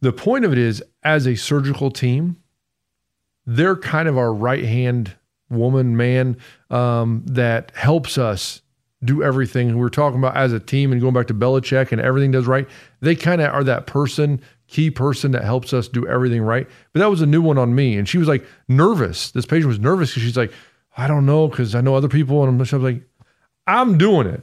The 0.00 0.12
point 0.12 0.44
of 0.44 0.52
it 0.52 0.58
is, 0.58 0.82
as 1.04 1.26
a 1.26 1.36
surgical 1.36 1.90
team, 1.90 2.36
they're 3.46 3.76
kind 3.76 4.08
of 4.08 4.18
our 4.18 4.32
right 4.32 4.64
hand 4.64 5.16
woman, 5.48 5.96
man 5.96 6.36
um, 6.70 7.22
that 7.26 7.72
helps 7.74 8.18
us 8.18 8.61
do 9.04 9.22
everything. 9.22 9.68
We 9.68 9.74
We're 9.74 9.88
talking 9.88 10.18
about 10.18 10.36
as 10.36 10.52
a 10.52 10.60
team 10.60 10.92
and 10.92 11.00
going 11.00 11.14
back 11.14 11.26
to 11.28 11.34
Belichick 11.34 11.92
and 11.92 12.00
everything 12.00 12.30
does 12.30 12.46
right. 12.46 12.68
They 13.00 13.14
kind 13.14 13.40
of 13.40 13.52
are 13.52 13.64
that 13.64 13.86
person, 13.86 14.40
key 14.68 14.90
person 14.90 15.32
that 15.32 15.44
helps 15.44 15.72
us 15.72 15.88
do 15.88 16.06
everything 16.06 16.42
right. 16.42 16.68
But 16.92 17.00
that 17.00 17.10
was 17.10 17.22
a 17.22 17.26
new 17.26 17.42
one 17.42 17.58
on 17.58 17.74
me. 17.74 17.96
And 17.96 18.08
she 18.08 18.18
was 18.18 18.28
like 18.28 18.44
nervous. 18.68 19.30
This 19.30 19.46
patient 19.46 19.68
was 19.68 19.80
nervous 19.80 20.10
because 20.10 20.22
she's 20.22 20.36
like, 20.36 20.52
I 20.96 21.06
don't 21.06 21.26
know, 21.26 21.48
because 21.48 21.74
I 21.74 21.80
know 21.80 21.94
other 21.94 22.08
people. 22.08 22.42
And 22.42 22.48
I'm 22.48 22.64
just 22.64 22.72
like, 22.72 23.02
I'm 23.66 23.98
doing 23.98 24.26
it. 24.26 24.42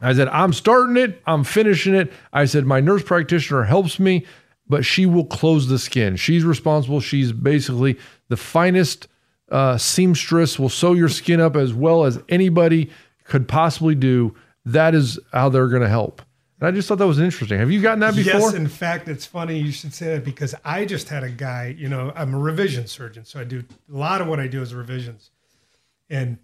I 0.00 0.12
said, 0.12 0.28
I'm 0.28 0.52
starting 0.52 0.96
it, 0.98 1.22
I'm 1.26 1.42
finishing 1.42 1.94
it. 1.94 2.12
I 2.32 2.44
said, 2.44 2.66
my 2.66 2.80
nurse 2.80 3.02
practitioner 3.02 3.64
helps 3.64 3.98
me, 3.98 4.26
but 4.68 4.84
she 4.84 5.06
will 5.06 5.24
close 5.24 5.68
the 5.68 5.78
skin. 5.78 6.16
She's 6.16 6.44
responsible. 6.44 7.00
She's 7.00 7.32
basically 7.32 7.98
the 8.28 8.36
finest 8.36 9.08
uh, 9.50 9.78
seamstress, 9.78 10.58
will 10.58 10.68
sew 10.68 10.92
your 10.92 11.08
skin 11.08 11.40
up 11.40 11.56
as 11.56 11.72
well 11.72 12.04
as 12.04 12.20
anybody 12.28 12.90
could 13.28 13.48
possibly 13.48 13.94
do. 13.94 14.34
That 14.64 14.94
is 14.94 15.18
how 15.32 15.48
they're 15.48 15.68
going 15.68 15.82
to 15.82 15.88
help. 15.88 16.22
And 16.58 16.66
I 16.66 16.70
just 16.70 16.88
thought 16.88 16.98
that 16.98 17.06
was 17.06 17.18
interesting. 17.18 17.58
Have 17.58 17.70
you 17.70 17.82
gotten 17.82 18.00
that 18.00 18.16
before? 18.16 18.40
Yes, 18.40 18.54
in 18.54 18.66
fact, 18.66 19.08
it's 19.08 19.26
funny 19.26 19.58
you 19.58 19.72
should 19.72 19.92
say 19.92 20.14
that 20.14 20.24
because 20.24 20.54
I 20.64 20.86
just 20.86 21.08
had 21.08 21.22
a 21.22 21.30
guy, 21.30 21.74
you 21.76 21.88
know, 21.88 22.12
I'm 22.16 22.34
a 22.34 22.38
revision 22.38 22.86
surgeon. 22.86 23.24
So 23.24 23.38
I 23.38 23.44
do 23.44 23.62
a 23.92 23.96
lot 23.96 24.22
of 24.22 24.26
what 24.26 24.40
I 24.40 24.46
do 24.46 24.62
is 24.62 24.74
revisions. 24.74 25.30
And 26.08 26.38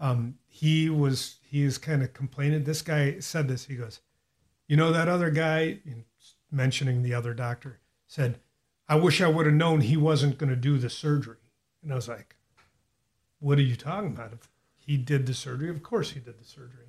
um, 0.00 0.34
he 0.46 0.90
was 0.90 1.36
he 1.42 1.62
is 1.62 1.78
kind 1.78 2.02
of 2.02 2.12
complaining. 2.12 2.64
This 2.64 2.82
guy 2.82 3.20
said 3.20 3.48
this. 3.48 3.64
He 3.64 3.74
goes, 3.74 4.00
"You 4.66 4.76
know 4.76 4.92
that 4.92 5.08
other 5.08 5.30
guy, 5.30 5.78
mentioning 6.50 7.02
the 7.02 7.14
other 7.14 7.34
doctor, 7.34 7.80
said, 8.06 8.38
I 8.88 8.96
wish 8.96 9.20
I 9.20 9.28
would 9.28 9.46
have 9.46 9.54
known 9.54 9.80
he 9.80 9.96
wasn't 9.96 10.38
going 10.38 10.50
to 10.50 10.56
do 10.56 10.78
the 10.78 10.90
surgery." 10.90 11.38
And 11.82 11.92
I 11.92 11.96
was 11.96 12.08
like, 12.08 12.36
"What 13.40 13.58
are 13.58 13.62
you 13.62 13.76
talking 13.76 14.10
about? 14.10 14.32
He 14.88 14.96
did 14.96 15.26
the 15.26 15.34
surgery, 15.34 15.68
of 15.68 15.82
course 15.82 16.12
he 16.12 16.20
did 16.20 16.40
the 16.40 16.44
surgery." 16.44 16.86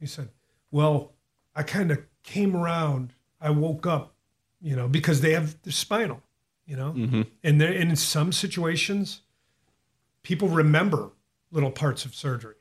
He 0.00 0.06
said, 0.06 0.30
"Well, 0.72 1.12
I 1.54 1.62
kind 1.62 1.92
of 1.92 2.00
came 2.24 2.56
around. 2.56 3.14
I 3.40 3.50
woke 3.50 3.86
up, 3.86 4.14
you 4.60 4.74
know, 4.74 4.88
because 4.88 5.20
they 5.20 5.32
have 5.32 5.62
the 5.62 5.70
spinal, 5.70 6.22
you 6.66 6.76
know, 6.76 6.92
Mm-hmm. 6.92 7.22
and 7.44 7.60
there 7.60 7.72
and 7.72 7.90
in 7.90 7.96
some 7.96 8.32
situations, 8.32 9.22
people 10.22 10.48
remember 10.48 11.12
little 11.52 11.70
parts 11.70 12.04
of 12.04 12.16
surgery." 12.16 12.56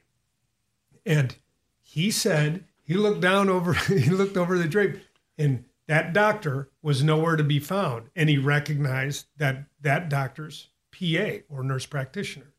And 1.03 1.35
he 1.81 2.11
said 2.11 2.65
he 2.83 2.93
looked 2.93 3.21
down 3.21 3.49
over 3.49 3.73
he 4.05 4.11
looked 4.11 4.37
over 4.37 4.57
the 4.57 4.67
drape 4.67 4.97
and 5.37 5.65
that 5.87 6.13
doctor 6.13 6.69
was 6.83 7.01
nowhere 7.01 7.35
to 7.35 7.43
be 7.43 7.59
found 7.59 8.11
and 8.15 8.29
he 8.29 8.37
recognized 8.37 9.25
that 9.37 9.63
that 9.81 10.09
doctor's 10.09 10.67
PA 10.91 11.39
or 11.49 11.63
nurse 11.63 11.87
practitioner 11.87 12.53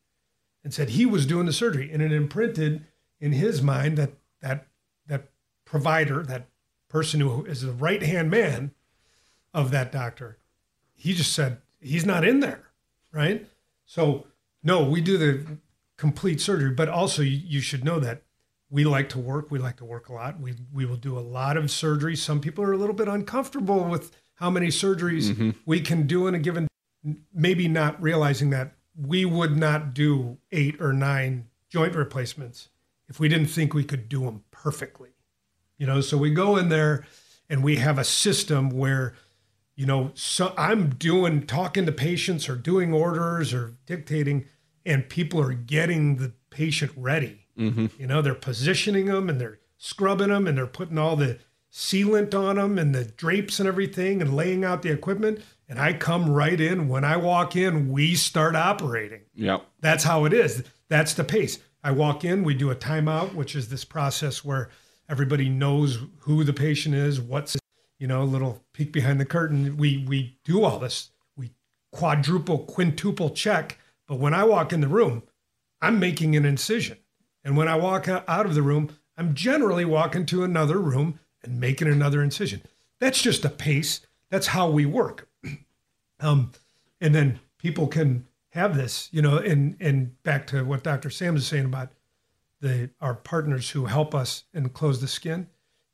and 0.63 0.73
said 0.73 0.89
he 0.89 1.05
was 1.05 1.25
doing 1.25 1.45
the 1.45 1.53
surgery. 1.53 1.89
And 1.91 2.01
it 2.01 2.11
imprinted 2.11 2.85
in 3.19 3.33
his 3.33 3.61
mind 3.61 3.97
that 3.97 4.13
that 4.41 4.67
that 5.07 5.29
provider 5.65 6.23
that 6.23 6.47
person 6.89 7.21
who 7.21 7.45
is 7.45 7.61
the 7.61 7.71
right 7.71 8.03
hand 8.03 8.29
man 8.29 8.71
of 9.53 9.71
that 9.71 9.91
doctor 9.91 10.37
he 10.93 11.13
just 11.13 11.31
said 11.31 11.59
he's 11.79 12.05
not 12.05 12.25
in 12.25 12.41
there 12.41 12.63
right? 13.13 13.47
So 13.85 14.27
no 14.63 14.83
we 14.83 14.99
do 14.99 15.17
the 15.17 15.45
complete 15.97 16.41
surgery 16.41 16.71
but 16.71 16.89
also 16.89 17.21
you, 17.21 17.39
you 17.45 17.61
should 17.61 17.85
know 17.85 17.99
that 17.99 18.23
we 18.69 18.83
like 18.83 19.09
to 19.09 19.19
work 19.19 19.51
we 19.51 19.59
like 19.59 19.77
to 19.77 19.85
work 19.85 20.09
a 20.09 20.13
lot. 20.13 20.39
We 20.39 20.55
we 20.73 20.85
will 20.85 20.97
do 20.97 21.17
a 21.17 21.21
lot 21.21 21.55
of 21.55 21.69
surgery. 21.69 22.15
Some 22.15 22.41
people 22.41 22.63
are 22.63 22.73
a 22.73 22.77
little 22.77 22.95
bit 22.95 23.07
uncomfortable 23.07 23.83
with 23.83 24.11
how 24.35 24.49
many 24.49 24.67
surgeries 24.67 25.29
mm-hmm. 25.29 25.51
we 25.65 25.79
can 25.81 26.07
do 26.07 26.27
in 26.27 26.35
a 26.35 26.39
given 26.39 26.67
maybe 27.33 27.67
not 27.67 28.01
realizing 28.01 28.49
that 28.49 28.75
we 28.95 29.25
would 29.25 29.55
not 29.55 29.93
do 29.93 30.37
eight 30.51 30.81
or 30.81 30.93
nine 30.93 31.47
joint 31.69 31.95
replacements 31.95 32.69
if 33.07 33.19
we 33.19 33.27
didn't 33.29 33.47
think 33.47 33.73
we 33.73 33.83
could 33.83 34.09
do 34.09 34.21
them 34.21 34.43
perfectly. 34.51 35.09
You 35.77 35.87
know 35.87 36.01
so 36.01 36.17
we 36.17 36.31
go 36.31 36.57
in 36.57 36.69
there 36.69 37.05
and 37.49 37.63
we 37.63 37.77
have 37.77 37.97
a 37.97 38.03
system 38.03 38.69
where 38.69 39.15
you 39.75 39.85
know 39.85 40.11
so 40.13 40.53
i'm 40.57 40.89
doing 40.89 41.47
talking 41.47 41.85
to 41.85 41.91
patients 41.91 42.47
or 42.47 42.55
doing 42.55 42.93
orders 42.93 43.53
or 43.53 43.75
dictating 43.85 44.45
and 44.85 45.09
people 45.09 45.39
are 45.41 45.53
getting 45.53 46.17
the 46.17 46.33
patient 46.49 46.91
ready. 46.95 47.45
Mm-hmm. 47.57 47.87
You 47.97 48.07
know 48.07 48.21
they're 48.21 48.33
positioning 48.33 49.05
them 49.05 49.29
and 49.29 49.39
they're 49.39 49.59
scrubbing 49.77 50.29
them 50.29 50.47
and 50.47 50.57
they're 50.57 50.67
putting 50.67 50.97
all 50.97 51.15
the 51.15 51.39
sealant 51.71 52.33
on 52.33 52.55
them 52.57 52.77
and 52.77 52.93
the 52.93 53.05
drapes 53.05 53.59
and 53.59 53.67
everything 53.67 54.21
and 54.21 54.35
laying 54.35 54.63
out 54.63 54.81
the 54.81 54.91
equipment 54.91 55.41
and 55.71 55.79
i 55.79 55.91
come 55.93 56.29
right 56.29 56.59
in 56.61 56.87
when 56.87 57.03
i 57.03 57.15
walk 57.17 57.55
in 57.55 57.89
we 57.91 58.13
start 58.13 58.55
operating 58.55 59.21
Yep. 59.35 59.65
that's 59.79 60.03
how 60.03 60.25
it 60.25 60.33
is. 60.33 60.63
That's 60.89 61.13
the 61.13 61.23
pace. 61.23 61.57
I 61.85 61.91
walk 61.91 62.25
in, 62.25 62.43
we 62.43 62.53
do 62.53 62.69
a 62.69 62.75
timeout, 62.75 63.33
which 63.33 63.55
is 63.55 63.69
this 63.69 63.85
process 63.85 64.43
where 64.43 64.67
everybody 65.09 65.47
knows 65.47 65.99
who 66.19 66.43
the 66.43 66.51
patient 66.53 66.93
is, 66.95 67.21
what's 67.21 67.55
you 67.97 68.07
know, 68.07 68.21
a 68.21 68.25
little 68.35 68.61
peek 68.73 68.91
behind 68.91 69.19
the 69.21 69.25
curtain. 69.25 69.77
We 69.77 70.03
we 70.05 70.37
do 70.43 70.63
all 70.65 70.79
this. 70.79 71.11
We 71.37 71.51
quadruple, 71.93 72.59
quintuple 72.59 73.29
check. 73.29 73.77
But 74.05 74.19
when 74.19 74.33
I 74.33 74.43
walk 74.43 74.73
in 74.73 74.81
the 74.81 74.89
room, 74.89 75.23
I'm 75.81 75.97
making 75.97 76.35
an 76.35 76.43
incision. 76.45 76.97
And 77.45 77.55
when 77.55 77.69
I 77.69 77.75
walk 77.75 78.09
out 78.09 78.45
of 78.45 78.53
the 78.53 78.61
room, 78.61 78.89
I'm 79.17 79.33
generally 79.33 79.85
walking 79.85 80.25
to 80.27 80.43
another 80.43 80.77
room 80.77 81.19
and 81.41 81.57
making 81.59 81.87
another 81.87 82.21
incision. 82.21 82.61
That's 82.99 83.21
just 83.21 83.45
a 83.45 83.49
pace. 83.49 84.01
That's 84.29 84.47
how 84.47 84.69
we 84.69 84.85
work. 84.85 85.29
Um, 86.21 86.51
and 86.99 87.13
then 87.15 87.39
people 87.57 87.87
can 87.87 88.27
have 88.49 88.75
this, 88.75 89.09
you 89.11 89.21
know, 89.21 89.37
and 89.37 89.75
and 89.79 90.21
back 90.23 90.47
to 90.47 90.63
what 90.63 90.83
Dr. 90.83 91.09
Sam 91.09 91.35
is 91.35 91.47
saying 91.47 91.65
about 91.65 91.89
the 92.59 92.89
our 93.01 93.15
partners 93.15 93.71
who 93.71 93.85
help 93.85 94.13
us 94.13 94.43
and 94.53 94.71
close 94.73 95.01
the 95.01 95.07
skin, 95.07 95.47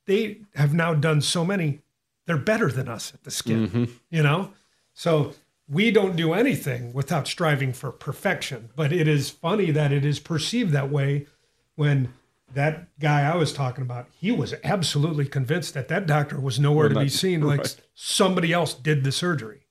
they 0.06 0.40
have 0.56 0.74
now 0.74 0.94
done 0.94 1.22
so 1.22 1.46
many, 1.46 1.82
they're 2.26 2.38
better 2.38 2.70
than 2.70 2.88
us 2.88 3.14
at 3.14 3.24
the 3.24 3.32
skin, 3.32 3.90
you 4.10 4.22
know? 4.24 4.52
So 4.94 5.34
we 5.70 5.92
don't 5.92 6.16
do 6.16 6.34
anything 6.34 6.94
without 6.94 7.28
striving 7.28 7.74
for 7.74 7.92
perfection. 7.92 8.70
But 8.76 8.92
it 8.92 9.08
is 9.08 9.30
funny 9.30 9.72
that 9.72 9.92
it 9.92 10.06
is 10.06 10.20
perceived 10.20 10.72
that 10.72 10.90
way 10.90 11.28
when 11.76 12.14
that 12.54 12.88
guy 13.00 13.22
I 13.30 13.36
was 13.36 13.54
talking 13.54 13.84
about, 13.84 14.08
he 14.20 14.32
was 14.32 14.56
absolutely 14.64 15.26
convinced 15.26 15.74
that 15.74 15.90
that 15.90 16.08
doctor 16.08 16.40
was 16.40 16.60
nowhere 16.60 16.90
to 16.90 16.96
be 16.96 17.02
not- 17.02 17.12
seen, 17.12 17.42
like 17.48 17.66
somebody 17.94 18.52
else 18.52 18.74
did 18.74 19.04
the 19.04 19.12
surgery. 19.12 19.67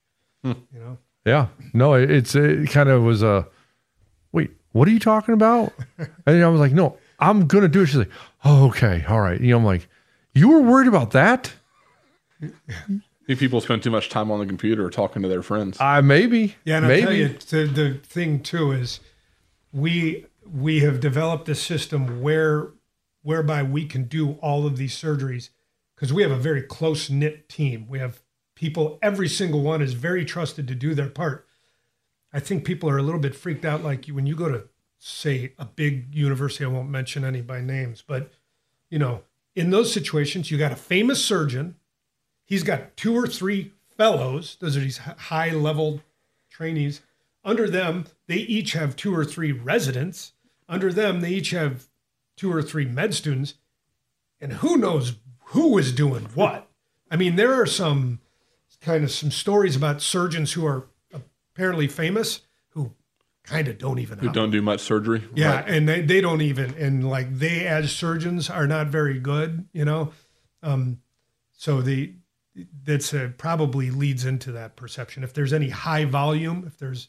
You 0.47 0.81
know? 0.81 0.99
Yeah. 1.25 1.49
No, 1.75 1.95
it's 1.95 2.35
it 2.35 2.71
kind 2.71 2.89
of 2.89 3.03
was 3.03 3.23
a 3.23 3.49
wait, 4.33 4.51
what 4.73 4.87
are 4.89 4.93
you 4.93 5.01
talking 5.01 5.35
about? 5.35 5.73
and 6.27 6.45
I 6.45 6.49
was 6.49 6.61
like, 6.61 6.73
no, 6.73 6.99
I'm 7.19 7.47
gonna 7.47 7.69
do 7.69 7.83
it. 7.83 7.87
She's 7.87 7.97
like, 7.97 8.11
oh, 8.45 8.69
okay, 8.69 9.05
all 9.09 9.21
right. 9.21 9.41
You 9.41 9.51
know, 9.51 9.59
I'm 9.59 9.65
like, 9.65 9.89
you 10.35 10.49
were 10.49 10.61
worried 10.61 10.89
about 10.89 11.13
that? 11.13 11.53
Think 13.27 13.41
people 13.41 13.61
spend 13.61 13.83
too 13.83 13.91
much 13.91 14.09
time 14.09 14.31
on 14.31 14.39
the 14.39 14.47
computer 14.47 14.87
or 14.87 14.91
talking 14.91 15.21
to 15.23 15.29
their 15.29 15.43
friends. 15.43 15.81
I 15.81 16.01
maybe. 16.01 16.55
Yeah, 16.65 16.77
and 16.77 16.87
I'll 16.87 17.01
tell 17.01 17.13
you, 17.13 17.29
the, 17.29 17.65
the 17.67 17.95
thing 18.05 18.41
too 18.41 18.71
is 18.71 19.01
we 19.73 20.27
we 20.49 20.81
have 20.81 21.01
developed 21.01 21.49
a 21.49 21.57
system 21.57 22.23
where 22.23 22.69
whereby 23.23 23.65
we 23.65 23.85
can 23.87 24.05
do 24.05 24.35
all 24.35 24.65
of 24.65 24.77
these 24.77 24.95
surgeries 24.95 25.49
because 25.97 26.13
we 26.13 26.23
have 26.23 26.31
a 26.31 26.37
very 26.37 26.63
close 26.63 27.11
knit 27.11 27.49
team. 27.49 27.87
We 27.89 27.99
have 27.99 28.23
people, 28.57 28.99
every 29.01 29.29
single 29.29 29.63
one 29.63 29.81
is 29.81 29.93
very 29.93 30.25
trusted 30.25 30.67
to 30.67 30.75
do 30.75 30.95
their 30.95 31.09
part. 31.09 31.47
I 32.33 32.41
think 32.41 32.65
people 32.65 32.91
are 32.91 32.99
a 32.99 33.03
little 33.03 33.21
bit 33.21 33.37
freaked 33.37 33.65
out, 33.65 33.85
like 33.85 34.07
when 34.07 34.27
you 34.27 34.35
go 34.35 34.49
to 34.49 34.65
say 34.99 35.53
a 35.59 35.65
big 35.65 36.13
university. 36.13 36.65
I 36.65 36.69
won't 36.69 36.89
mention 36.89 37.25
any 37.25 37.41
by 37.41 37.61
names, 37.61 38.03
but 38.05 38.33
you 38.91 38.99
know, 38.99 39.23
in 39.55 39.71
those 39.71 39.93
situations, 39.93 40.51
you 40.51 40.59
got 40.59 40.73
a 40.73 40.77
famous 40.77 41.25
surgeon. 41.25 41.77
He's 42.45 42.63
got 42.63 42.97
two 42.97 43.15
or 43.15 43.27
three 43.27 43.73
fellows. 43.97 44.57
Those 44.61 44.77
are 44.77 44.81
these 44.81 44.99
high 44.99 45.51
level 45.51 46.01
trainees. 46.51 47.03
Under 47.45 47.69
them, 47.69 48.07
they 48.27 48.37
each 48.37 48.73
have 48.73 48.97
two 48.97 49.15
or 49.15 49.25
three 49.25 49.53
residents. 49.53 50.33
Under 50.69 50.93
them, 50.93 51.21
they 51.21 51.31
each 51.31 51.51
have 51.51 51.87
two 52.37 52.53
or 52.53 52.63
three 52.63 52.85
med 52.85 53.15
students. 53.15 53.55
And 54.41 54.55
who 54.55 54.77
knows 54.77 55.17
who 55.47 55.79
is 55.79 55.93
doing 55.93 56.29
what? 56.35 56.69
I 57.11 57.17
mean, 57.17 57.37
there 57.37 57.55
are 57.55 57.67
some 57.67 58.21
kind 58.87 59.03
of 59.03 59.11
some 59.11 59.33
stories 59.33 59.75
about 59.75 60.01
surgeons 60.01 60.53
who 60.53 60.65
are 60.65 60.87
apparently 61.53 61.89
famous 61.89 62.43
who 62.69 62.93
kind 63.43 63.67
of 63.67 63.79
don't 63.79 63.99
even 63.99 64.19
Who 64.21 64.31
don't 64.31 64.51
do 64.53 64.63
much 64.63 64.81
surgery. 64.81 65.25
Yeah, 65.35 65.57
Right. 65.57 65.69
and 65.69 65.89
they, 65.89 66.03
they 66.03 66.21
don't 66.21 66.41
even 66.41 66.73
and 66.75 67.09
like 67.11 67.37
they 67.37 67.67
as 67.67 67.91
surgeons 67.91 68.49
are 68.49 68.67
not 68.69 68.87
very 68.87 69.19
good, 69.19 69.67
you 69.73 69.85
know. 69.85 70.13
Um, 70.63 71.01
so 71.53 71.83
the 71.83 72.15
that's 72.85 73.13
uh 73.13 73.31
probably 73.37 73.91
leads 73.91 74.25
into 74.25 74.53
that 74.53 74.77
perception. 74.77 75.25
If 75.25 75.35
there's 75.35 75.53
any 75.53 75.71
high 75.71 76.05
volume, 76.05 76.63
if 76.67 76.79
there's 76.79 77.09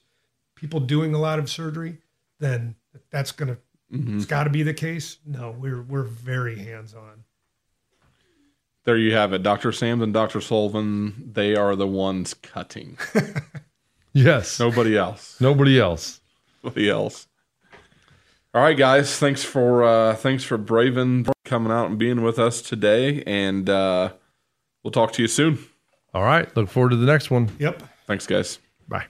people 0.55 0.79
doing 0.79 1.13
a 1.13 1.19
lot 1.19 1.37
of 1.37 1.47
surgery, 1.49 1.99
then 2.39 2.75
that's 3.11 3.31
gonna 3.31 3.57
it's 3.89 4.25
got 4.25 4.43
to 4.45 4.49
be 4.49 4.63
the 4.63 4.73
case. 4.73 5.19
No, 5.25 5.51
we're 5.51 5.81
we're 5.81 6.03
very 6.03 6.57
hands 6.57 6.93
on. 6.95 7.23
There 8.87 8.97
you 8.97 9.13
have 9.13 9.33
it. 9.33 9.43
Dr. 9.43 9.71
Sams 9.71 10.01
and 10.01 10.13
Dr. 10.13 10.41
Sullivan, 10.41 11.29
they 11.33 11.55
are 11.55 11.75
the 11.75 11.85
ones 11.85 12.33
cutting. 12.33 12.97
Yes. 14.17 14.59
Nobody 14.59 14.97
else. 14.97 15.39
Nobody 15.39 15.79
else. 15.79 16.21
Nobody 16.63 16.89
else. 16.89 17.27
All 18.53 18.63
right, 18.63 18.75
guys. 18.75 19.15
Thanks 19.19 19.43
for 19.43 19.83
uh, 19.83 20.15
thanks 20.15 20.43
for 20.43 20.57
braving 20.57 21.27
coming 21.45 21.71
out 21.71 21.85
and 21.85 21.99
being 21.99 22.23
with 22.23 22.39
us 22.39 22.61
today, 22.63 23.21
and 23.27 23.69
uh, 23.69 24.11
we'll 24.83 24.91
talk 24.91 25.11
to 25.13 25.21
you 25.21 25.27
soon. 25.27 25.59
All 26.15 26.23
right. 26.23 26.49
Look 26.57 26.67
forward 26.67 26.89
to 26.89 26.95
the 26.95 27.05
next 27.05 27.29
one. 27.29 27.51
Yep. 27.59 27.83
Thanks, 28.07 28.25
guys. 28.25 28.57
Bye. 28.87 29.05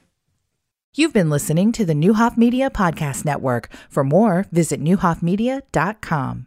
You've 0.94 1.14
been 1.14 1.30
listening 1.30 1.72
to 1.74 1.86
the 1.86 1.94
Neuhoff 1.94 2.36
Media 2.36 2.70
Podcast 2.70 3.24
Network. 3.24 3.70
For 3.90 4.04
more, 4.04 4.46
visit 4.52 4.82
neuhoffmedia.com. 4.84 6.46